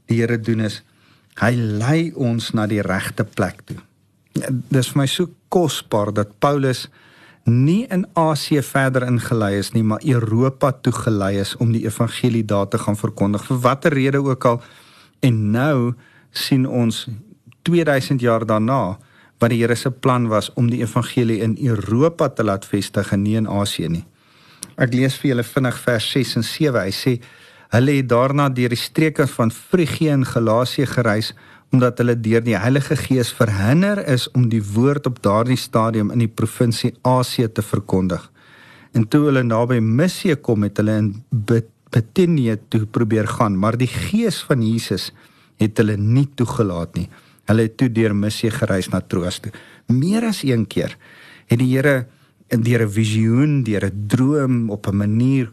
die 0.09 0.23
Here 0.23 0.41
doen 0.41 0.65
is 0.71 0.81
hy 1.43 1.53
lei 1.59 2.01
ons 2.17 2.49
na 2.57 2.65
die 2.71 2.81
regte 2.81 3.27
plek 3.29 3.61
toe. 3.69 3.77
Dis 4.73 4.95
vir 4.95 5.03
my 5.03 5.09
so 5.11 5.29
kosbaar 5.53 6.15
dat 6.17 6.39
Paulus 6.41 6.87
nie 7.45 7.87
in 7.89 8.07
Asië 8.19 8.63
verder 8.63 9.07
ingelei 9.07 9.59
is 9.59 9.73
nie, 9.73 9.83
maar 9.83 10.05
Europa 10.05 10.73
toe 10.73 10.93
gelei 10.93 11.39
is 11.41 11.57
om 11.57 11.73
die 11.73 11.85
evangelie 11.87 12.45
daar 12.45 12.69
te 12.69 12.79
gaan 12.79 12.97
verkondig 12.97 13.45
vir 13.49 13.61
watter 13.65 13.93
rede 13.93 14.23
ook 14.23 14.45
al. 14.45 14.63
En 15.21 15.51
nou 15.51 15.95
sien 16.31 16.67
ons 16.67 17.09
2000 17.63 18.21
jaar 18.21 18.47
daarna 18.47 18.99
wat 19.41 19.51
die 19.51 19.61
Here 19.63 19.75
se 19.75 19.91
plan 19.91 20.29
was 20.29 20.53
om 20.55 20.71
die 20.71 20.83
evangelie 20.83 21.41
in 21.41 21.57
Europa 21.59 22.29
te 22.29 22.45
laat 22.45 22.67
vestig 22.69 23.13
en 23.13 23.23
nie 23.23 23.37
in 23.37 23.49
Asië 23.49 23.89
nie. 23.89 24.05
Ek 24.77 24.93
lees 24.95 25.17
vir 25.21 25.33
julle 25.33 25.45
vinnig 25.45 25.79
vers 25.85 26.11
6 26.13 26.37
en 26.41 26.45
7. 26.45 26.83
Hy 26.85 26.93
sê 26.93 27.15
hulle 27.71 27.97
het 28.01 28.09
daarna 28.11 28.49
deur 28.53 28.73
die 28.73 28.81
streke 28.81 29.27
van 29.31 29.51
Frigië 29.51 30.13
en 30.17 30.27
Galasië 30.29 30.87
gereis 30.91 31.33
omdat 31.71 32.01
hulle 32.03 32.17
deur 32.19 32.43
die 32.43 32.59
Heilige 32.59 32.97
Gees 32.99 33.31
verhinder 33.33 34.01
is 34.11 34.27
om 34.35 34.49
die 34.51 34.63
woord 34.73 35.07
op 35.07 35.21
daardie 35.23 35.59
stadium 35.59 36.11
in 36.11 36.25
die 36.25 36.31
provinsie 36.31 36.93
Asië 37.07 37.49
te 37.53 37.63
verkondig. 37.63 38.25
En 38.93 39.07
toe 39.07 39.29
hulle 39.29 39.45
naby 39.47 39.79
Missie 39.79 40.35
kom 40.35 40.67
het 40.67 40.81
hulle 40.83 40.97
in 40.99 41.11
Bithynië 41.31 42.57
toe 42.69 42.87
probeer 42.87 43.29
gaan, 43.31 43.59
maar 43.59 43.79
die 43.79 43.91
Gees 43.91 44.41
van 44.49 44.65
Jesus 44.67 45.11
het 45.63 45.79
hulle 45.79 45.97
nie 45.97 46.27
toegelaat 46.35 46.97
nie. 46.99 47.07
Hulle 47.47 47.69
het 47.69 47.77
toe 47.79 47.91
deur 47.93 48.17
Missie 48.17 48.51
gereis 48.51 48.91
na 48.91 49.01
Troas 49.01 49.39
toe. 49.39 49.53
Meer 49.91 50.27
as 50.31 50.43
een 50.47 50.67
keer 50.67 50.97
het 51.51 51.59
die 51.59 51.71
Here 51.71 52.09
in 52.51 52.63
deur 52.67 52.83
'n 52.83 52.91
visioen, 52.91 53.63
deur 53.63 53.85
'n 53.87 54.07
droom 54.09 54.71
op 54.71 54.87
'n 54.87 54.97
manier 54.97 55.51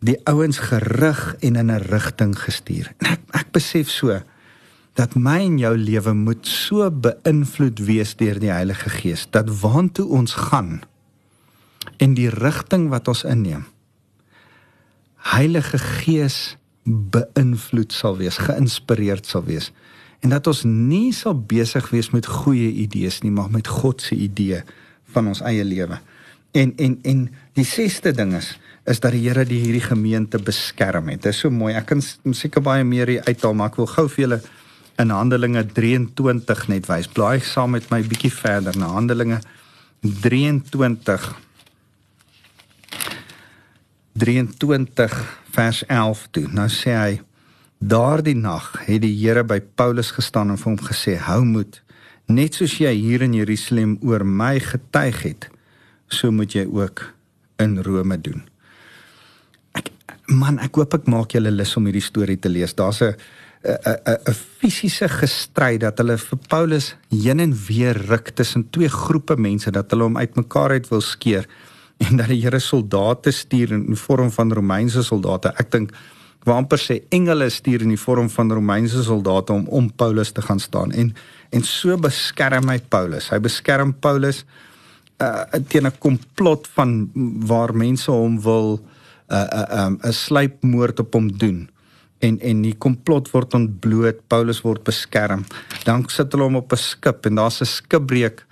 die 0.00 0.18
ouens 0.26 0.58
gerig 0.58 1.36
en 1.40 1.56
in 1.56 1.70
'n 1.70 1.82
rigting 1.90 2.38
gestuur. 2.38 2.92
En 2.98 3.06
ek 3.06 3.20
ek 3.32 3.52
besef 3.52 3.88
so 3.88 4.20
dat 4.98 5.16
my 5.18 5.40
en 5.42 5.58
jou 5.58 5.74
lewe 5.78 6.14
moet 6.14 6.46
so 6.46 6.86
beïnvloed 6.90 7.82
wees 7.86 8.14
deur 8.20 8.38
die 8.42 8.52
Heilige 8.52 8.90
Gees 8.94 9.26
dat 9.34 9.50
waantoe 9.62 10.06
ons 10.06 10.36
gaan 10.48 10.82
en 11.98 12.14
die 12.18 12.30
rigting 12.30 12.88
wat 12.92 13.08
ons 13.10 13.24
inneem 13.28 13.66
Heilige 15.34 15.78
Gees 15.80 16.56
beïnvloed 16.84 17.94
sal 17.96 18.18
wees, 18.20 18.36
geïnspireerd 18.38 19.26
sal 19.26 19.46
wees 19.48 19.72
en 20.24 20.32
dat 20.32 20.48
ons 20.48 20.64
nie 20.64 21.12
sal 21.12 21.36
besig 21.36 21.90
wees 21.92 22.10
met 22.14 22.26
goeie 22.26 22.70
idees 22.84 23.20
nie, 23.24 23.32
maar 23.34 23.50
met 23.52 23.68
God 23.68 24.00
se 24.02 24.16
idee 24.16 24.62
van 25.12 25.28
ons 25.30 25.42
eie 25.44 25.64
lewe. 25.64 25.98
En 26.56 26.72
en 26.80 26.96
en 27.04 27.26
die 27.58 27.66
sesde 27.68 28.14
ding 28.16 28.32
is 28.38 28.54
is 28.88 29.00
dat 29.00 29.12
die 29.16 29.22
Here 29.24 29.44
die 29.48 29.62
hierdie 29.62 29.84
gemeente 29.84 30.38
beskerm 30.38 31.08
het. 31.08 31.22
Dit 31.24 31.32
is 31.32 31.38
so 31.40 31.50
mooi. 31.50 31.72
Ek 31.72 31.86
kan 31.88 32.02
seker 32.04 32.60
baie 32.64 32.84
meer 32.84 33.08
hier 33.08 33.24
uithaal, 33.24 33.54
maar 33.56 33.72
ek 33.72 33.78
wil 33.80 33.88
gou 33.88 34.04
vir 34.12 34.22
julle 34.24 34.40
in 34.98 35.10
Handelinge 35.10 35.64
23 35.66 36.68
net 36.68 36.86
wys. 36.86 37.08
Blaai 37.10 37.40
saam 37.40 37.74
met 37.74 37.90
my 37.90 38.02
bietjie 38.06 38.32
verder 38.32 38.76
na 38.78 38.92
Handelinge 38.94 39.40
23 40.00 41.32
23 44.14 45.14
vers 45.50 45.82
11 45.86 46.26
toe. 46.30 46.44
Nou 46.54 46.68
sê 46.70 46.94
hy 46.94 47.14
daardie 47.82 48.36
nag 48.38 48.70
het 48.86 49.02
die 49.02 49.14
Here 49.16 49.42
by 49.44 49.58
Paulus 49.74 50.12
gestaan 50.14 50.54
en 50.54 50.60
vir 50.60 50.70
hom 50.70 50.78
gesê: 50.78 51.16
"Hou 51.18 51.42
moed. 51.44 51.80
Net 52.26 52.54
soos 52.54 52.78
jy 52.78 52.94
hier 52.94 53.22
in 53.22 53.34
Jerusalem 53.34 53.98
oor 54.02 54.24
my 54.24 54.60
getuig 54.60 55.22
het, 55.22 55.48
so 56.08 56.30
moet 56.30 56.52
jy 56.54 56.64
ook 56.64 57.12
in 57.58 57.82
Rome 57.82 58.20
doen." 58.20 58.44
Ek 59.74 59.90
man, 60.28 60.58
ek 60.58 60.74
hoop 60.76 60.94
ek 60.94 61.06
maak 61.06 61.34
julle 61.34 61.50
lus 61.50 61.76
om 61.76 61.84
hierdie 61.84 62.02
storie 62.02 62.38
te 62.38 62.48
lees. 62.48 62.74
Daar's 62.74 63.02
'n 63.02 63.16
'n 63.64 64.20
'n 64.28 64.34
fisiese 64.60 65.08
gestryd 65.08 65.80
dat 65.80 65.98
hulle 65.98 66.18
vir 66.18 66.38
Paulus 66.48 66.96
heen 67.08 67.40
en 67.40 67.54
weer 67.66 67.96
ruk 67.96 68.28
tussen 68.36 68.70
twee 68.70 68.88
groepe 68.88 69.36
mense 69.36 69.70
dat 69.70 69.90
hulle 69.90 70.04
hom 70.04 70.16
uitmekaar 70.16 70.70
uit 70.70 70.88
wil 70.88 71.00
skeer 71.00 71.48
en 72.04 72.16
dat 72.16 72.28
die 72.28 72.42
Here 72.42 72.58
soldate 72.58 73.30
stuur 73.30 73.72
in 73.72 73.86
die 73.86 73.96
vorm 73.96 74.30
van 74.30 74.52
Romeinse 74.52 75.02
soldate. 75.02 75.54
Ek 75.56 75.70
dink 75.70 75.94
waar 76.44 76.60
amper 76.60 76.78
sê 76.78 77.00
engele 77.08 77.48
stuur 77.48 77.82
in 77.82 77.94
die 77.94 78.00
vorm 78.00 78.28
van 78.28 78.52
Romeinse 78.52 79.02
soldate 79.02 79.52
om 79.52 79.66
om 79.68 79.88
Paulus 79.92 80.32
te 80.32 80.42
gaan 80.42 80.60
staan 80.60 80.92
en 80.92 81.14
en 81.50 81.62
so 81.62 81.96
beskerm 81.96 82.68
hy 82.68 82.80
Paulus. 82.88 83.30
Hy 83.30 83.38
beskerm 83.38 83.94
Paulus 83.94 84.44
uh 85.22 85.44
teen 85.68 85.86
'n 85.86 85.98
komplot 85.98 86.68
van 86.74 87.10
waar 87.46 87.72
mense 87.72 88.10
hom 88.10 88.40
wil 88.42 88.76
'n 88.76 89.34
uh, 89.34 89.40
'n 89.40 89.78
uh, 89.78 89.86
um, 89.86 89.98
'n 90.02 90.12
sluipmoord 90.12 91.00
op 91.00 91.14
hom 91.14 91.32
doen 91.38 91.68
en 92.24 92.38
en 92.40 92.62
die 92.64 92.74
komplot 92.78 93.30
word 93.32 93.54
ontbloot, 93.58 94.22
Paulus 94.32 94.62
word 94.64 94.84
beskerm. 94.86 95.44
Dan 95.84 96.06
sit 96.12 96.32
hulle 96.32 96.48
hom 96.48 96.60
op 96.62 96.72
'n 96.72 96.80
skip 96.80 97.26
en 97.26 97.34
daar's 97.40 97.60
'n 97.60 97.66
skipbreek 97.66 98.44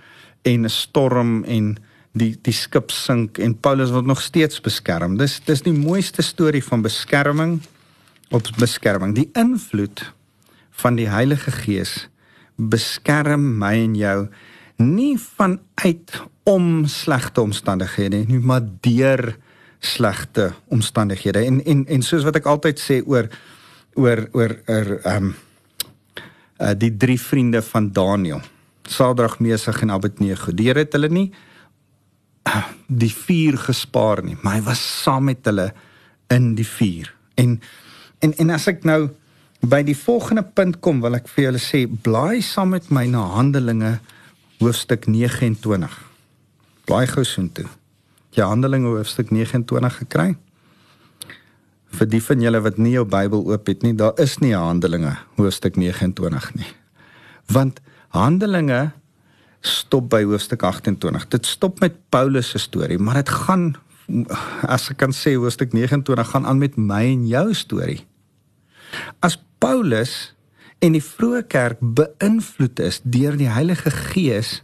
en 0.45 0.65
'n 0.65 0.69
storm 0.69 1.45
en 1.45 1.77
die 2.13 2.37
die 2.43 2.53
skip 2.53 2.91
sink 2.91 3.39
en 3.39 3.55
Paulus 3.55 3.91
word 3.91 4.07
nog 4.07 4.21
steeds 4.21 4.61
beskerm. 4.61 5.17
Dis 5.17 5.41
dis 5.41 5.63
die 5.63 5.73
mooiste 5.73 6.23
storie 6.23 6.65
van 6.65 6.83
beskerming 6.83 7.61
op 8.31 8.49
beskerming. 8.59 9.15
Die 9.15 9.31
invloed 9.33 10.13
van 10.71 10.97
die 10.97 11.09
Heilige 11.09 11.51
Gees 11.51 12.09
beskerm 12.57 13.59
my 13.59 13.75
en 13.85 13.95
jou 13.95 14.29
nie 14.77 15.17
vanuit 15.19 16.23
om 16.49 16.87
slegte 16.87 17.41
omstandighede 17.41 18.25
nie, 18.27 18.39
maar 18.39 18.63
deur 18.81 19.37
slegte 19.79 20.53
omstandighede. 20.69 21.45
En 21.45 21.65
en 21.65 21.87
en 21.87 22.03
soos 22.03 22.25
wat 22.25 22.37
ek 22.37 22.47
altyd 22.47 22.81
sê 22.81 23.01
oor 23.07 23.29
oor 23.95 24.29
oor 24.33 24.57
er 24.67 24.99
ehm 25.03 25.33
um, 25.33 25.35
uh, 26.63 26.75
die 26.79 26.97
drie 26.97 27.21
vriende 27.21 27.63
van 27.63 27.91
Daniël. 27.93 28.41
Sadrag, 28.83 29.39
Mesig 29.39 29.81
en 29.83 29.91
Abednego. 29.91 30.53
Deur 30.55 30.77
het 30.77 30.93
hulle 30.93 31.09
nie 31.09 31.33
die 32.87 33.13
vuur 33.15 33.57
gespaar 33.69 34.23
nie, 34.27 34.37
maar 34.43 34.59
hy 34.59 34.63
was 34.67 34.83
saam 35.03 35.29
met 35.31 35.47
hulle 35.47 35.71
in 36.33 36.53
die 36.59 36.67
vuur. 36.67 37.13
En 37.41 37.61
en 38.23 38.35
en 38.39 38.51
as 38.55 38.69
ek 38.71 38.85
nou 38.87 39.11
by 39.63 39.83
die 39.87 39.97
volgende 39.97 40.43
punt 40.43 40.81
kom, 40.83 41.01
wil 41.03 41.17
ek 41.19 41.29
vir 41.31 41.49
julle 41.49 41.63
sê 41.63 41.85
blaai 41.87 42.43
saam 42.43 42.75
met 42.75 42.91
my 42.91 43.07
na 43.11 43.23
Handelinge 43.37 43.97
hoofstuk 44.61 45.07
29. 45.11 45.95
Blaai 46.87 47.07
gou 47.11 47.25
soontoe. 47.27 47.69
Jy 48.35 48.47
Handelinge 48.47 48.91
hoofstuk 48.91 49.31
29 49.35 49.99
gekry? 50.03 50.35
Vir 51.93 52.09
die 52.09 52.23
van 52.25 52.41
julle 52.41 52.63
wat 52.65 52.79
nie 52.81 52.95
jou 52.95 53.05
Bybel 53.05 53.45
oop 53.53 53.69
het 53.69 53.83
nie, 53.85 53.93
daar 53.95 54.17
is 54.23 54.39
nie 54.41 54.55
Handelinge 54.57 55.17
hoofstuk 55.37 55.77
29 55.77 56.55
nie. 56.57 56.71
Want 57.53 57.81
Handelinge 58.17 58.93
stop 59.63 60.09
by 60.11 60.23
hoofstuk 60.27 60.65
28. 60.67 61.29
Dit 61.37 61.47
stop 61.47 61.81
met 61.81 61.99
Paulus 62.11 62.53
se 62.55 62.59
storie, 62.59 62.99
maar 62.99 63.21
dit 63.21 63.29
gaan 63.29 63.73
as 64.67 64.89
ek 64.91 64.99
kan 65.01 65.15
sê 65.15 65.37
hoofstuk 65.39 65.73
29 65.77 66.33
gaan 66.33 66.49
aan 66.49 66.61
met 66.61 66.77
my 66.77 67.05
en 67.13 67.27
jou 67.29 67.47
storie. 67.57 68.03
As 69.23 69.39
Paulus 69.63 70.35
en 70.83 70.97
die 70.97 71.05
vroeë 71.05 71.45
kerk 71.53 71.81
beïnvloed 71.81 72.83
is 72.83 73.01
deur 73.05 73.39
die 73.39 73.51
Heilige 73.53 73.93
Gees 73.95 74.63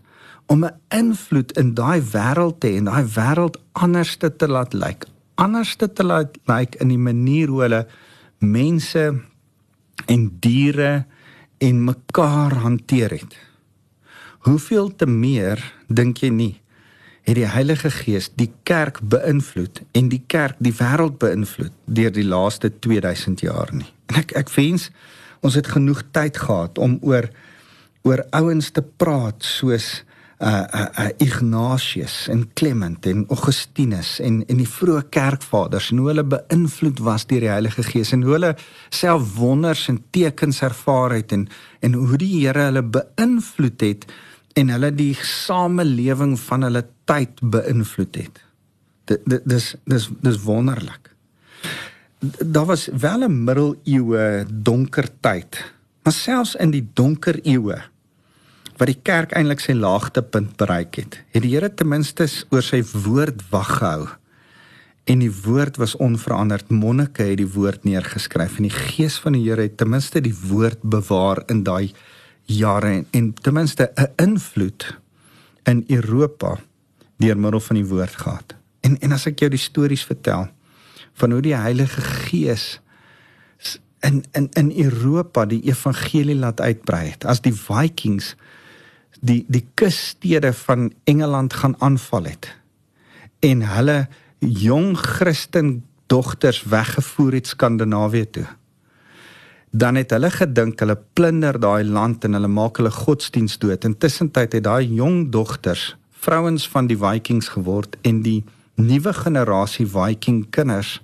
om 0.49 0.64
'n 0.64 0.75
invloed 0.91 1.53
in 1.61 1.75
daai 1.75 2.01
wêreld 2.01 2.61
te 2.61 2.69
hê 2.69 2.77
en 2.77 2.91
daai 2.91 3.05
wêreld 3.05 3.57
anders 3.73 4.17
te 4.17 4.49
laat 4.49 4.75
lyk, 4.75 5.07
anders 5.38 5.77
te 5.79 6.05
laat 6.05 6.38
lyk 6.51 6.77
in 6.83 6.90
die 6.92 7.01
manier 7.01 7.51
hoe 7.53 7.62
hulle 7.66 7.83
mense 8.38 9.05
en 10.07 10.24
diere 10.42 11.05
en 11.59 11.85
mekaar 11.85 12.59
hanteer 12.62 13.14
het. 13.18 13.37
Hoeveel 14.46 14.90
te 14.96 15.07
meer 15.07 15.62
dink 15.88 16.22
jy 16.22 16.31
nie 16.35 16.55
het 17.29 17.37
die 17.37 17.48
Heilige 17.51 17.90
Gees 17.92 18.31
die 18.40 18.48
kerk 18.68 19.03
beïnvloed 19.05 19.83
en 19.98 20.09
die 20.09 20.22
kerk 20.33 20.57
die 20.64 20.72
wêreld 20.72 21.18
beïnvloed 21.20 21.74
deur 21.85 22.14
die 22.14 22.24
laaste 22.24 22.70
2000 22.72 23.44
jaar 23.44 23.72
nie. 23.74 23.90
En 24.09 24.22
ek 24.22 24.33
ek 24.40 24.53
wens 24.55 24.88
ons 25.44 25.59
het 25.59 25.68
genoeg 25.68 26.07
tyd 26.16 26.40
gehad 26.40 26.81
om 26.81 26.96
oor 27.05 27.29
oor 28.09 28.24
ouens 28.33 28.70
te 28.72 28.83
praat 28.83 29.44
soos 29.44 29.90
uh 30.38 30.64
uh, 30.74 30.87
uh 30.98 31.09
Ignatius 31.18 32.29
en 32.29 32.44
Clement 32.55 33.07
en 33.07 33.24
Augustinus 33.29 34.20
en 34.22 34.44
en 34.46 34.61
die 34.61 34.68
vroeë 34.70 35.09
kerkvaders 35.11 35.90
en 35.90 35.98
hoe 35.98 36.12
hulle 36.12 36.24
beïnvloed 36.31 37.03
was 37.03 37.27
deur 37.27 37.42
die 37.42 37.51
Heilige 37.51 37.83
Gees 37.83 38.12
en 38.14 38.22
hoe 38.22 38.37
hulle 38.37 38.53
self 38.94 39.35
wonders 39.35 39.88
en 39.90 39.98
tekens 40.14 40.62
ervaar 40.62 41.16
het 41.16 41.35
en 41.35 41.48
en 41.83 41.98
hoe 41.98 42.20
die 42.22 42.31
Here 42.37 42.68
hulle 42.68 42.85
beïnvloed 42.87 43.83
het 43.83 44.07
en 44.55 44.70
hulle 44.74 44.92
die 44.94 45.14
samelewing 45.27 46.38
van 46.46 46.66
hulle 46.66 46.85
tyd 47.11 47.42
beïnvloed 47.42 48.22
het. 48.22 48.40
Dit 49.11 49.27
dis 49.48 49.74
dis 49.90 50.09
dis 50.22 50.40
wonderlik. 50.46 51.11
Daar 52.38 52.66
was 52.66 52.88
wel 52.94 53.27
'n 53.27 53.44
middeleeue 53.44 54.46
donker 54.51 55.09
tyd, 55.20 55.64
maar 56.03 56.12
selfs 56.12 56.55
in 56.55 56.70
die 56.70 56.87
donker 56.94 57.38
eeue 57.42 57.83
wat 58.79 58.91
die 58.91 59.01
kerk 59.03 59.35
eintlik 59.37 59.62
sy 59.62 59.75
laagtepunt 59.75 60.57
bereik 60.61 61.01
het, 61.01 61.19
het 61.35 61.43
die 61.43 61.51
Here 61.55 61.71
ten 61.75 61.91
minste 61.91 62.29
oor 62.55 62.62
sy 62.62 62.81
woord 62.95 63.43
wag 63.51 63.79
gehou. 63.81 64.07
En 65.09 65.23
die 65.25 65.33
woord 65.33 65.79
was 65.81 65.97
onveranderd. 65.97 66.69
Monnike 66.71 67.25
het 67.25 67.41
die 67.41 67.49
woord 67.49 67.87
neergeskryf 67.88 68.59
en 68.59 68.69
die 68.69 68.75
gees 68.75 69.17
van 69.23 69.35
die 69.35 69.43
Here 69.47 69.64
het 69.67 69.79
ten 69.81 69.91
minste 69.91 70.23
die 70.23 70.37
woord 70.37 70.83
bewaar 70.83 71.43
in 71.49 71.64
daai 71.67 71.93
jare 72.49 72.93
en, 73.01 73.07
en 73.12 73.33
ten 73.35 73.55
minste 73.55 73.91
'n 73.97 74.12
invloed 74.17 74.99
in 75.64 75.85
Europa 75.88 76.59
deur 77.19 77.38
middel 77.38 77.61
van 77.61 77.77
die 77.77 77.87
woord 77.87 78.17
gehad. 78.17 78.55
En 78.81 78.99
en 79.01 79.12
as 79.12 79.27
ek 79.27 79.38
jou 79.38 79.51
die 79.51 79.59
stories 79.59 80.05
vertel 80.05 80.49
van 81.14 81.33
hoe 81.33 81.43
die 81.43 81.57
Heilige 81.57 82.01
Gees 82.01 82.81
in 84.01 84.25
in 84.33 84.49
in 84.53 84.71
Europa 84.85 85.45
die 85.47 85.62
evangelie 85.67 86.37
laat 86.37 86.61
uitbrei 86.61 87.09
het 87.11 87.25
as 87.25 87.41
die 87.41 87.55
Vikings 87.55 88.37
die 89.21 89.44
die 89.49 89.66
kusstede 89.75 90.53
van 90.53 90.92
Engeland 91.05 91.53
gaan 91.53 91.75
aanval 91.79 92.25
het 92.25 92.55
en 93.40 93.62
hulle 93.62 94.09
jong 94.38 94.97
Christen 94.99 95.85
dogters 96.07 96.62
weggevoer 96.62 97.33
het 97.33 97.47
Skandinawië 97.47 98.31
toe. 98.31 98.47
Dan 99.71 99.94
het 100.01 100.11
hulle 100.11 100.31
gedink 100.33 100.81
hulle 100.81 100.97
plunder 101.12 101.59
daai 101.61 101.85
land 101.85 102.25
en 102.25 102.38
hulle 102.38 102.49
maak 102.49 102.81
hulle 102.81 102.90
godsdienst 102.90 103.61
dood. 103.61 103.85
Intussen 103.85 104.31
tyd 104.33 104.57
het 104.57 104.64
daai 104.64 104.87
jong 104.87 105.29
dogters 105.31 105.97
vrouens 106.18 106.68
van 106.68 106.88
die 106.88 106.97
Vikings 106.99 107.53
geword 107.55 107.99
en 108.03 108.23
die 108.25 108.40
nuwe 108.75 109.12
generasie 109.12 109.87
Viking 109.87 110.47
kinders 110.51 110.99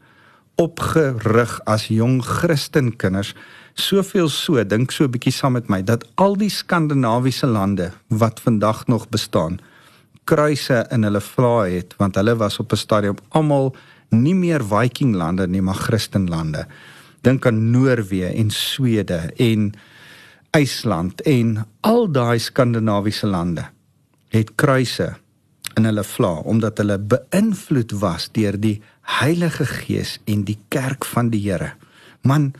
opgerig 0.56 1.58
as 1.66 1.88
jong 1.90 2.22
Christen 2.24 2.94
kinders 2.96 3.34
soveel 3.74 4.28
so 4.28 4.64
dink 4.64 4.90
so 4.90 5.04
'n 5.04 5.10
bietjie 5.10 5.32
saam 5.32 5.52
met 5.52 5.68
my 5.68 5.82
dat 5.82 6.04
al 6.14 6.36
die 6.36 6.50
skandinawiese 6.50 7.46
lande 7.46 7.92
wat 8.08 8.40
vandag 8.40 8.86
nog 8.86 9.08
bestaan 9.08 9.60
kruise 10.24 10.86
in 10.90 11.04
hulle 11.04 11.20
vlae 11.20 11.70
het 11.70 11.94
want 11.98 12.14
hulle 12.14 12.36
was 12.36 12.58
op 12.58 12.72
'n 12.72 12.76
stadium 12.76 13.16
almal 13.28 13.74
nie 14.10 14.34
meer 14.34 14.64
viking 14.64 15.14
lande 15.14 15.46
nie 15.46 15.62
maar 15.62 15.80
christen 15.88 16.28
lande. 16.28 16.66
Dink 17.20 17.46
aan 17.46 17.70
noorwe 17.70 18.26
en 18.26 18.50
swede 18.50 19.32
en 19.36 19.72
IJsland 20.50 21.20
en 21.20 21.66
al 21.80 22.10
daai 22.12 22.38
skandinawiese 22.38 23.26
lande 23.26 23.64
het 24.28 24.54
kruise 24.54 25.14
in 25.74 25.84
hulle 25.84 26.04
vlae 26.04 26.42
omdat 26.44 26.78
hulle 26.78 26.98
beïnvloed 26.98 27.92
was 27.98 28.28
deur 28.32 28.60
die 28.60 28.82
Heilige 29.20 29.66
Gees 29.66 30.18
en 30.24 30.44
die 30.44 30.58
kerk 30.68 31.04
van 31.04 31.28
die 31.28 31.50
Here. 31.50 31.72
Man 32.22 32.54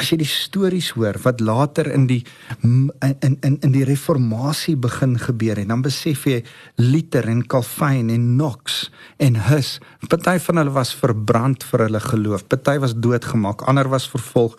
as 0.00 0.10
jy 0.12 0.20
die 0.22 0.28
stories 0.28 0.90
hoor 0.96 1.18
wat 1.24 1.42
later 1.44 1.88
in 1.92 2.06
die 2.08 2.22
in 2.64 2.90
in 3.20 3.58
in 3.60 3.72
die 3.74 3.84
reformatie 3.84 4.76
begin 4.80 5.18
gebeur 5.20 5.60
het, 5.60 5.68
dan 5.68 5.84
besef 5.84 6.24
jy 6.28 6.40
Luther 6.80 7.28
en 7.28 7.42
Calvin 7.46 8.10
en 8.10 8.26
Knox 8.36 8.88
en 9.20 9.36
Hus, 9.50 9.78
party 10.08 10.38
van 10.46 10.62
hulle 10.62 10.74
was 10.74 10.94
verbrand 10.96 11.64
vir 11.68 11.86
hulle 11.86 12.00
geloof, 12.00 12.46
party 12.48 12.78
was 12.80 12.96
doodgemaak, 12.96 13.66
ander 13.68 13.88
was 13.92 14.08
vervolg. 14.08 14.56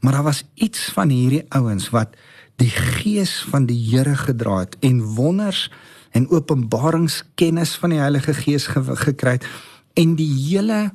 Maar 0.00 0.18
daar 0.18 0.28
was 0.28 0.44
iets 0.54 0.90
van 0.96 1.12
hierdie 1.12 1.44
ouens 1.56 1.88
wat 1.94 2.16
die 2.60 2.70
gees 2.70 3.40
van 3.48 3.66
die 3.68 3.78
Here 3.78 4.16
gedra 4.16 4.62
het 4.64 4.76
en 4.84 5.00
wonders 5.16 5.68
en 6.12 6.28
openbaringskennis 6.28 7.76
van 7.80 7.94
die 7.94 8.00
Heilige 8.00 8.34
Gees 8.34 8.66
ge 8.68 8.82
gekry 9.04 9.38
het 9.38 9.46
en 9.96 10.16
die 10.18 10.28
hele 10.28 10.90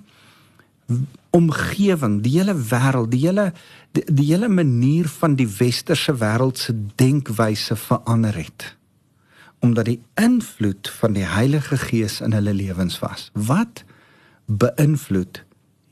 omgewing, 1.36 2.20
die 2.24 2.38
hele 2.38 2.56
wêreld, 2.56 3.12
die 3.12 3.24
hele 3.26 3.52
die, 3.96 4.04
die 4.12 4.28
hele 4.30 4.50
manier 4.52 5.08
van 5.10 5.36
die 5.40 5.48
westerse 5.58 6.14
wêreld 6.20 6.60
se 6.62 6.76
denkwyse 7.00 7.76
verander 7.80 8.36
het. 8.38 8.76
Omdat 9.64 9.90
die 9.90 10.00
invloed 10.22 10.90
van 11.00 11.16
die 11.18 11.26
Heilige 11.26 11.78
Gees 11.78 12.20
in 12.22 12.36
hulle 12.36 12.54
lewens 12.54 13.00
was. 13.02 13.30
Wat 13.34 13.84
beïnvloed 14.46 15.42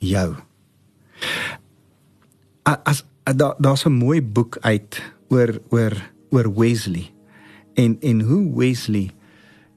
jou? 0.03 0.35
As 2.63 3.03
daar 3.23 3.55
daar's 3.57 3.85
'n 3.85 3.97
mooi 3.97 4.21
boek 4.21 4.57
uit 4.61 5.01
oor 5.29 5.59
oor 5.69 5.93
oor 6.29 6.53
Wesley 6.53 7.11
en 7.73 7.97
en 8.01 8.21
hoe 8.21 8.57
Wesley 8.57 9.11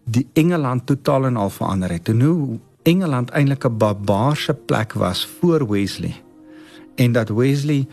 die 0.05 0.27
Engeland 0.33 0.87
totaal 0.87 1.25
en 1.25 1.37
al 1.37 1.51
verander 1.51 1.91
het. 1.91 2.09
En 2.09 2.21
hoe 2.21 2.59
Engeland 2.87 3.31
eintlik 3.31 3.65
'n 3.67 3.79
barbaarse 3.79 4.55
plek 4.55 4.93
was 4.93 5.27
voor 5.27 5.69
Wesley 5.71 6.15
en 6.95 7.13
dat 7.13 7.29
Wesley 7.29 7.87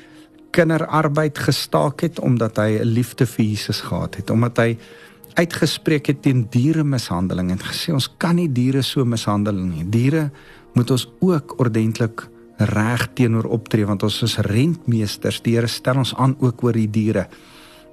kinderarbeid 0.51 1.37
gestaak 1.37 2.01
het 2.01 2.19
omdat 2.19 2.57
hy 2.57 2.77
'n 2.79 2.85
liefde 2.85 3.25
vir 3.25 3.45
Jesus 3.45 3.81
gehad 3.81 4.15
het 4.15 4.29
omdat 4.29 4.57
hy 4.57 4.77
uitgespreek 5.33 6.05
het 6.05 6.21
teen 6.21 6.45
diere 6.49 6.83
mishandeling 6.83 7.51
en 7.51 7.59
gesê 7.59 7.93
ons 7.93 8.09
kan 8.17 8.35
nie 8.35 8.51
diere 8.51 8.81
so 8.81 9.05
mishandel 9.05 9.55
nie. 9.55 9.89
Diere 9.89 10.31
moet 10.73 10.91
ons 10.91 11.07
ook 11.19 11.59
ordentlik 11.59 12.27
reg 12.57 13.07
teenoor 13.13 13.45
optree 13.45 13.85
want 13.85 14.03
ons 14.03 14.21
is 14.21 14.37
rentmeesters. 14.37 15.41
Die 15.41 15.55
Here 15.55 15.67
stel 15.67 15.97
ons 15.97 16.15
aan 16.15 16.35
ook 16.39 16.63
oor 16.63 16.73
die 16.73 16.89
diere. 16.89 17.27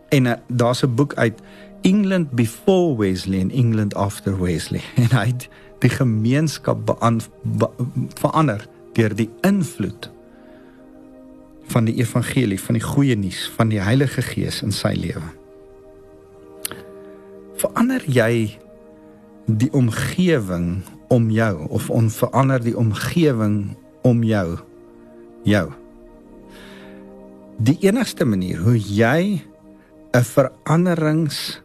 En 0.09 0.27
uh, 0.27 0.33
daar's 0.49 0.83
'n 0.83 0.95
boek 0.95 1.15
uit 1.15 1.41
England 1.83 2.31
before 2.31 2.97
Wesley 2.97 3.41
en 3.41 3.51
England 3.51 3.95
after 3.95 4.41
Wesley. 4.43 4.83
En 5.03 5.19
hy 5.19 5.33
die 5.81 5.93
gemeenskap 5.93 6.85
bean, 6.87 7.21
be, 7.43 7.69
verander 8.21 8.67
deur 8.97 9.15
die 9.17 9.31
invloed 9.47 10.11
van 11.71 11.87
die 11.87 11.97
evangelie 12.03 12.59
van 12.61 12.79
die 12.79 12.85
goeie 12.85 13.17
nuus 13.17 13.47
van 13.57 13.71
die 13.71 13.81
Heilige 13.81 14.23
Gees 14.27 14.61
in 14.67 14.75
sy 14.75 14.93
lewe. 14.99 15.29
Verander 17.61 18.05
jy 18.11 18.59
die 19.47 19.71
omgewing 19.77 20.81
om 21.11 21.31
jou 21.35 21.67
of 21.69 21.91
onverander 21.91 22.63
die 22.63 22.77
omgewing 22.79 23.77
om 24.07 24.25
jou 24.25 24.59
jou. 25.49 25.67
Die 27.61 27.77
enigste 27.85 28.25
manier 28.25 28.61
hoe 28.65 28.79
jy 28.79 29.43
'n 30.13 30.25
veranderings 30.25 31.61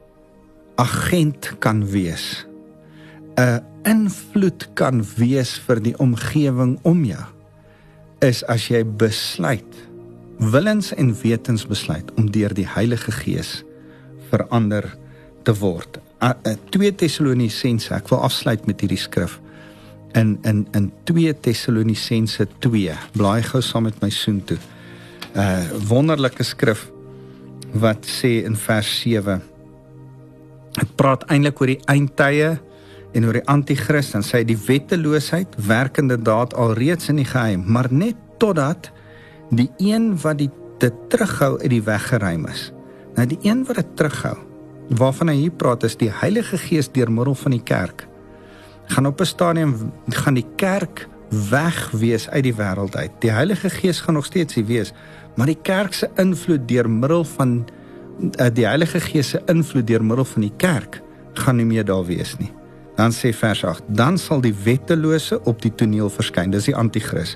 agent 0.76 1.56
kan 1.60 1.86
wees 1.86 2.45
'n 3.38 3.62
invloed 3.84 4.68
kan 4.74 5.04
wees 5.18 5.60
vir 5.68 5.80
die 5.80 5.98
omgewing 5.98 6.80
om 6.84 7.04
jou 7.06 7.26
is 8.24 8.44
as 8.48 8.68
jy 8.68 8.84
besluit 8.84 9.76
willens 10.40 10.94
en 10.96 11.14
wetens 11.22 11.66
besluit 11.68 12.12
om 12.16 12.32
deur 12.32 12.54
die 12.54 12.68
Heilige 12.68 13.12
Gees 13.12 13.64
verander 14.32 14.88
te 15.44 15.54
word. 15.60 16.00
2 16.74 16.96
Tessalonisense, 16.98 17.94
ek 17.94 18.10
wil 18.12 18.24
afsluit 18.26 18.66
met 18.68 18.82
hierdie 18.82 19.00
skrif. 19.00 19.38
In 20.16 20.38
in 20.48 20.66
in 20.76 20.92
2 21.08 21.34
Tessalonisense 21.46 22.48
2. 22.64 22.96
Blaai 23.16 23.44
gou 23.44 23.62
saam 23.62 23.84
met 23.88 24.00
my 24.02 24.10
soen 24.10 24.42
toe. 24.44 24.58
'n 25.36 25.40
uh, 25.40 25.88
Wonderlike 25.88 26.44
skrif 26.44 26.90
wat 27.74 28.08
sê 28.08 28.44
in 28.48 28.56
vers 28.56 29.02
7. 29.02 29.42
Dit 30.80 30.96
praat 30.96 31.24
eintlik 31.28 31.60
oor 31.60 31.68
die 31.68 31.84
eindtye 31.92 32.58
en 33.16 33.26
oor 33.26 33.40
die 33.40 33.48
anti-kris 33.52 34.12
en 34.18 34.26
sê 34.26 34.44
die 34.48 34.58
wetteloosheid 34.68 35.56
werk 35.68 36.00
inderdaad 36.02 36.54
alreeds 36.60 37.10
in 37.14 37.22
die 37.22 37.28
geheim, 37.30 37.64
maar 37.66 37.88
net 37.90 38.20
totdat 38.44 38.92
die 39.56 39.70
een 39.80 40.14
wat 40.22 40.42
die 40.42 40.50
dit 40.84 40.96
terughou 41.10 41.56
uit 41.62 41.72
die 41.72 41.84
weg 41.86 42.10
geruim 42.10 42.48
is. 42.52 42.70
Nou 43.16 43.28
die 43.32 43.40
een 43.48 43.64
wat 43.68 43.80
dit 43.80 43.94
terughou, 43.96 44.36
waarvan 45.00 45.32
hy 45.32 45.38
hier 45.46 45.56
praat 45.56 45.86
is 45.88 45.96
die 45.98 46.12
Heilige 46.12 46.60
Gees 46.60 46.92
deur 46.92 47.12
middel 47.12 47.38
van 47.40 47.56
die 47.56 47.64
kerk. 47.64 48.08
Gaan 48.92 49.08
op 49.08 49.22
'n 49.22 49.26
stadium 49.26 49.92
gaan 50.10 50.36
die 50.36 50.48
kerk 50.56 51.08
weg 51.50 51.92
wees 51.92 52.30
uit 52.30 52.44
die 52.44 52.54
wêreld 52.54 52.96
uit. 52.96 53.12
Die 53.20 53.32
Heilige 53.32 53.70
Gees 53.70 54.02
gaan 54.02 54.14
nog 54.14 54.26
steeds 54.26 54.54
hier 54.54 54.66
wees, 54.66 54.94
maar 55.36 55.48
die 55.48 55.62
kerk 55.62 55.94
se 55.94 56.10
invloed 56.16 56.68
deur 56.68 56.90
middel 56.90 57.24
van 57.24 57.66
uh, 58.40 58.48
die 58.54 58.66
Heilige 58.66 59.00
Gees 59.00 59.30
se 59.30 59.42
invloed 59.46 59.88
deur 59.88 60.04
middel 60.04 60.26
van 60.26 60.42
die 60.42 60.54
kerk 60.58 61.02
gaan 61.34 61.56
nie 61.56 61.66
meer 61.66 61.86
daar 61.86 62.06
wees 62.06 62.38
nie. 62.38 62.52
Dan 62.96 63.12
sê 63.12 63.34
vers 63.34 63.64
8: 63.66 63.84
Dan 63.88 64.18
sal 64.18 64.42
die 64.42 64.56
wettelose 64.64 65.42
op 65.44 65.62
die 65.62 65.74
toneel 65.76 66.10
verskyn. 66.10 66.52
Dis 66.52 66.70
die 66.70 66.76
anti-kris. 66.76 67.36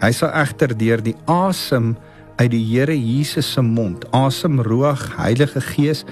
Hy 0.00 0.10
sal 0.16 0.32
egter 0.32 0.72
deur 0.76 1.02
die 1.04 1.16
asem 1.28 1.94
uit 2.40 2.50
die 2.54 2.62
Here 2.64 2.96
Jesus 2.96 3.52
se 3.52 3.60
mond, 3.62 4.06
asem 4.16 4.60
roog, 4.64 5.02
Heilige 5.18 5.60
Gees, 5.60 6.06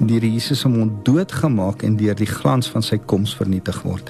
deur 0.00 0.24
Jesus 0.24 0.64
se 0.64 0.68
mond 0.68 1.04
doodgemaak 1.04 1.84
en 1.84 1.98
deur 2.00 2.16
die 2.16 2.30
glans 2.30 2.70
van 2.72 2.82
sy 2.82 2.96
koms 2.98 3.34
vernietig 3.36 3.82
word. 3.84 4.08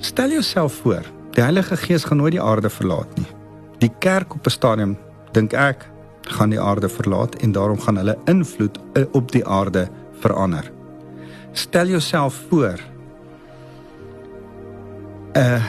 Stel 0.00 0.32
jouself 0.32 0.80
voor, 0.80 1.04
die 1.36 1.44
Heilige 1.44 1.76
Gees 1.76 2.06
gaan 2.08 2.22
nooit 2.22 2.38
die 2.38 2.42
aarde 2.42 2.70
verlaat 2.72 3.12
nie. 3.18 3.28
Die 3.84 3.92
kerk 4.00 4.34
op 4.34 4.46
'n 4.46 4.50
stadium, 4.50 4.96
dink 5.32 5.52
ek, 5.52 5.84
gaan 6.22 6.50
die 6.50 6.60
aarde 6.60 6.88
verlaat 6.88 7.34
en 7.42 7.52
daarom 7.52 7.80
gaan 7.80 7.96
hulle 7.96 8.16
invloed 8.24 8.78
eh, 8.94 9.04
op 9.12 9.32
die 9.32 9.46
aarde 9.46 9.88
verander. 10.20 10.72
Stel 11.54 11.86
jouself 11.86 12.44
voor 12.48 12.80
'n 15.32 15.62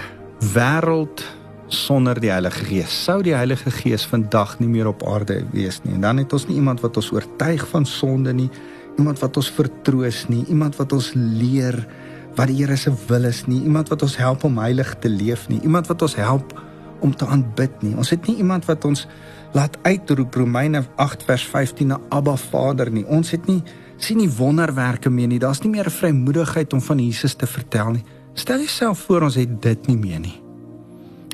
wêreld 0.53 1.23
sonder 1.67 2.19
die 2.19 2.29
Heilige 2.29 2.65
Gees. 2.65 3.03
Sou 3.03 3.21
die 3.21 3.33
Heilige 3.33 3.71
Gees 3.71 4.05
vandag 4.05 4.59
nie 4.59 4.67
meer 4.67 4.87
op 4.87 5.03
aarde 5.07 5.45
wees 5.51 5.79
nie. 5.83 5.93
En 5.93 6.01
dan 6.01 6.17
het 6.17 6.33
ons 6.33 6.47
nie 6.47 6.55
iemand 6.55 6.81
wat 6.81 6.97
ons 6.97 7.11
oortuig 7.11 7.67
van 7.67 7.85
sonde 7.85 8.33
nie, 8.33 8.49
iemand 8.97 9.19
wat 9.19 9.37
ons 9.37 9.49
vertroos 9.51 10.27
nie, 10.27 10.45
iemand 10.47 10.75
wat 10.75 10.93
ons 10.93 11.11
leer 11.13 11.87
wat 12.35 12.47
die 12.47 12.55
Here 12.55 12.75
se 12.75 12.91
wil 13.07 13.23
is 13.23 13.45
nie, 13.45 13.61
iemand 13.63 13.89
wat 13.89 14.01
ons 14.01 14.17
help 14.17 14.43
om 14.43 14.57
heilig 14.57 14.95
te 14.99 15.09
leef 15.09 15.47
nie, 15.47 15.61
iemand 15.61 15.87
wat 15.87 16.01
ons 16.01 16.15
help 16.15 16.61
om 16.99 17.15
te 17.15 17.25
aanbid 17.25 17.81
nie. 17.81 17.95
Ons 17.95 18.09
het 18.09 18.27
nie 18.27 18.37
iemand 18.37 18.65
wat 18.65 18.85
ons 18.85 19.07
laat 19.53 19.77
uitroep 19.83 20.35
Romeine 20.35 20.83
8 20.95 21.23
vers 21.23 21.45
15 21.47 21.87
na 21.87 21.99
Abba 22.09 22.35
Vader 22.35 22.91
nie. 22.91 23.05
Ons 23.05 23.31
het 23.31 23.45
nie 23.47 23.61
sien 23.97 24.17
nie 24.17 24.29
wonderwerke 24.29 25.09
meer 25.09 25.27
nie. 25.27 25.39
Daar's 25.39 25.61
nie 25.63 25.69
meer 25.69 25.85
'n 25.85 25.91
vrymoedigheid 25.91 26.73
om 26.73 26.81
van 26.81 26.99
Jesus 26.99 27.33
te 27.33 27.47
vertel 27.47 27.91
nie. 27.91 28.03
Stel 28.33 28.57
jouself 28.57 28.99
voor 28.99 29.21
ons 29.21 29.35
het 29.35 29.61
dit 29.61 29.87
nie 29.87 29.97
meer 29.97 30.19
nie. 30.19 30.41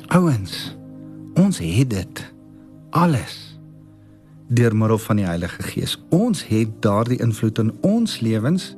Ouens, 0.08 0.76
ons 1.34 1.58
het 1.58 1.90
dit 1.90 2.32
alles 2.90 3.58
deur 4.48 4.76
middel 4.76 4.98
van 4.98 5.16
die 5.16 5.24
Heilige 5.24 5.62
Gees. 5.62 6.02
Ons 6.10 6.46
het 6.46 6.68
daardie 6.82 7.20
invloed 7.20 7.58
in 7.58 7.72
ons 7.80 8.20
lewens 8.20 8.76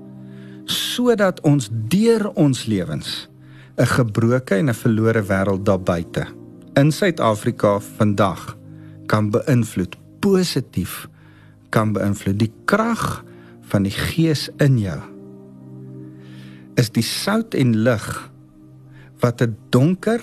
sodat 0.65 1.41
ons 1.41 1.69
deur 1.73 2.31
ons 2.35 2.65
lewens 2.65 3.29
'n 3.77 3.87
gebroke 3.87 4.55
en 4.55 4.69
'n 4.69 4.75
verlore 4.75 5.23
wêreld 5.23 5.65
daar 5.65 5.81
buite 5.81 6.27
in 6.75 6.93
Suid-Afrika 6.93 7.81
vandag 7.81 8.57
kan 9.07 9.31
beïnvloed 9.31 9.97
positief 10.21 11.09
kan 11.69 11.93
beïnvloed 11.93 12.39
die 12.39 12.53
krag 12.65 13.25
van 13.75 13.83
die 13.83 13.95
gees 13.95 14.47
in 14.63 14.79
jou 14.79 15.01
is 16.79 16.93
die 16.95 17.03
sout 17.07 17.55
en 17.59 17.75
lig 17.87 18.07
wat 19.23 19.43
'n 19.43 19.57
donker 19.75 20.23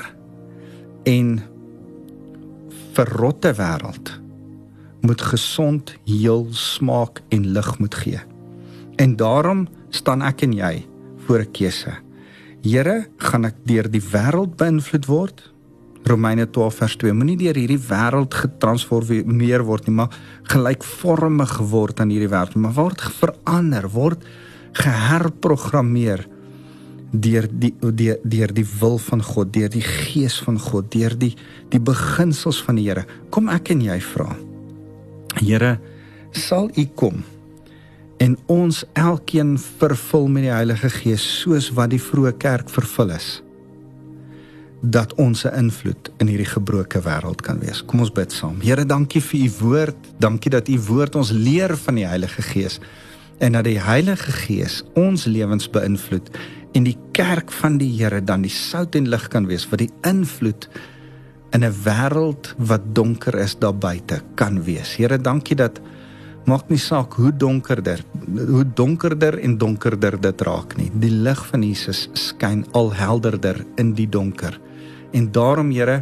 en 1.03 1.41
verrotte 2.95 3.51
wêreld 3.59 4.19
moet 5.01 5.21
gesond, 5.21 5.95
heel 6.05 6.47
smaak 6.51 7.21
en 7.29 7.51
lig 7.51 7.79
moet 7.79 7.95
gee. 7.95 8.19
En 8.95 9.15
daarom 9.15 9.67
staan 9.89 10.21
ek 10.21 10.41
en 10.41 10.53
jy 10.53 10.85
voor 11.25 11.39
'n 11.39 11.51
keuse. 11.51 11.93
Here, 12.61 13.07
gaan 13.17 13.45
ek 13.45 13.55
deur 13.65 13.91
die 13.91 14.03
wêreld 14.11 14.55
beïnvloed 14.55 15.05
word 15.05 15.50
Romeine 16.07 16.47
12 16.49 16.75
vers 16.81 16.95
2 17.03 17.13
moenie 17.13 17.37
deur 17.37 17.57
hierdie 17.59 17.79
wêreld 17.79 18.33
getransformeer 18.33 19.63
word 19.67 19.87
nie, 19.87 19.95
maar 20.01 20.15
gelykvormig 20.49 21.57
word 21.71 22.01
aan 22.01 22.13
hierdie 22.13 22.31
wêreld, 22.31 22.57
maar 22.57 22.75
word 22.77 23.03
verander, 23.19 23.87
word 23.93 24.25
geherprogrammeer 24.81 26.25
deur 27.11 27.47
die 27.51 27.73
deur 27.81 28.21
deur 28.23 28.53
die 28.55 28.65
wil 28.79 28.97
van 29.03 29.21
God, 29.23 29.51
deur 29.53 29.69
die 29.69 29.83
gees 29.83 30.39
van 30.45 30.57
God, 30.59 30.87
deur 30.93 31.17
die 31.19 31.33
die 31.71 31.81
beginsels 31.83 32.61
van 32.63 32.79
die 32.79 32.87
Here. 32.87 33.05
Kom 33.29 33.51
ek 33.51 33.73
en 33.75 33.83
jy 33.83 33.99
vra. 34.03 34.31
Here, 35.41 35.75
sal 36.31 36.71
U 36.79 36.87
kom 36.95 37.21
en 38.21 38.35
ons 38.51 38.83
elkeen 38.93 39.55
vervul 39.59 40.27
met 40.29 40.45
die 40.45 40.53
Heilige 40.53 40.91
Gees 40.93 41.23
soos 41.41 41.71
wat 41.73 41.89
die 41.93 42.01
vroeë 42.01 42.35
kerk 42.41 42.69
vervul 42.69 43.15
is 43.15 43.29
dat 44.81 45.13
ons 45.13 45.45
'n 45.45 45.53
invloed 45.55 46.11
in 46.17 46.27
hierdie 46.27 46.49
gebroke 46.49 47.01
wêreld 47.01 47.41
kan 47.41 47.59
wees. 47.59 47.85
Kom 47.85 47.99
ons 47.99 48.11
bid 48.11 48.31
saam. 48.31 48.61
Here, 48.61 48.85
dankie 48.85 49.21
vir 49.21 49.39
u 49.39 49.51
woord. 49.59 49.95
Dankie 50.17 50.51
dat 50.51 50.67
u 50.67 50.79
woord 50.79 51.15
ons 51.15 51.31
leer 51.31 51.77
van 51.77 51.95
die 51.95 52.07
Heilige 52.07 52.41
Gees 52.41 52.79
en 53.37 53.51
dat 53.51 53.63
die 53.63 53.79
Heilige 53.79 54.31
Gees 54.31 54.83
ons 54.93 55.25
lewens 55.25 55.69
beïnvloed 55.69 56.29
en 56.71 56.83
die 56.83 56.97
kerk 57.11 57.51
van 57.51 57.77
die 57.77 57.89
Here 57.97 58.23
dan 58.23 58.41
die 58.41 58.53
sout 58.53 58.95
en 58.95 59.09
lig 59.09 59.27
kan 59.27 59.47
wees 59.47 59.65
vir 59.65 59.77
die 59.77 59.89
invloed 60.07 60.69
in 61.51 61.63
'n 61.63 61.73
wêreld 61.83 62.53
wat 62.57 62.95
donker 62.95 63.35
is 63.35 63.55
daar 63.59 63.75
buite 63.75 64.21
kan 64.35 64.63
wees. 64.63 64.95
Here, 64.95 65.17
dankie 65.17 65.55
dat 65.55 65.81
maak 66.45 66.69
nie 66.69 66.79
saak 66.79 67.13
hoe 67.13 67.31
donkerder 67.37 68.03
hoe 68.47 68.65
donkerder 68.73 69.39
en 69.39 69.57
donkerder 69.57 70.21
dit 70.21 70.41
raak 70.41 70.77
nie. 70.77 70.91
Die 70.93 71.11
lig 71.11 71.45
van 71.47 71.63
Jesus 71.63 72.09
skyn 72.13 72.65
al 72.71 72.93
helderder 72.93 73.65
in 73.75 73.93
die 73.93 74.09
donker. 74.09 74.59
En 75.11 75.31
daarom 75.31 75.71
Here 75.71 76.01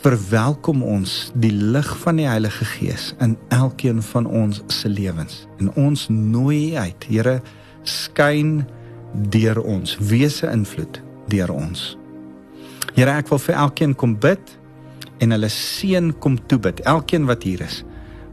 verwelkom 0.00 0.82
ons 0.82 1.30
die 1.36 1.52
lig 1.52 1.88
van 2.00 2.16
die 2.16 2.28
Heilige 2.28 2.64
Gees 2.64 3.10
in 3.20 3.36
elkeen 3.52 4.00
van 4.02 4.26
ons 4.26 4.62
se 4.72 4.88
lewens. 4.88 5.46
En 5.58 5.72
ons 5.74 6.06
nooi 6.08 6.76
uit, 6.76 7.04
Here, 7.08 7.40
skyn 7.82 8.64
deur 9.12 9.60
ons, 9.60 9.96
wese 10.00 10.48
invloed 10.50 11.02
deur 11.28 11.52
ons. 11.52 11.98
Here, 12.94 13.12
ek 13.12 13.28
wil 13.30 13.42
vir 13.42 13.60
elkeen 13.66 13.94
kom 13.94 14.16
bid 14.18 14.56
en 15.20 15.36
hulle 15.36 15.50
seën 15.52 16.14
kom 16.18 16.38
toebid. 16.48 16.80
Elkeen 16.88 17.28
wat 17.28 17.44
hier 17.44 17.60
is, 17.66 17.82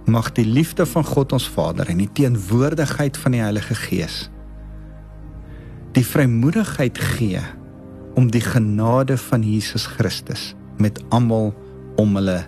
mag 0.08 0.32
die 0.38 0.48
liefde 0.48 0.86
van 0.88 1.04
God 1.04 1.36
ons 1.36 1.50
Vader 1.52 1.92
en 1.92 2.00
die 2.00 2.12
teenwoordigheid 2.16 3.20
van 3.20 3.36
die 3.36 3.44
Heilige 3.44 3.76
Gees 3.76 4.28
die 5.98 6.06
vrymoedigheid 6.06 7.00
gee 7.16 7.42
om 8.18 8.32
die 8.34 8.42
genade 8.42 9.18
van 9.18 9.44
Jesus 9.46 9.86
Christus 9.86 10.56
met 10.82 11.02
almal 11.14 11.54
om 12.02 12.16
hulle 12.18 12.40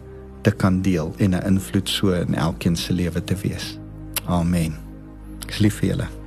te 0.41 0.51
kan 0.51 0.81
deel 0.81 1.13
en 1.17 1.35
'n 1.35 1.45
invloed 1.45 1.89
so 1.89 2.11
in 2.11 2.35
elkeen 2.35 2.75
se 2.75 2.93
lewe 2.93 3.23
te 3.23 3.35
wees. 3.35 3.77
Amen. 4.25 4.73
Ek 5.47 5.59
lief 5.59 5.75
vir 5.79 5.89
julle. 5.89 6.18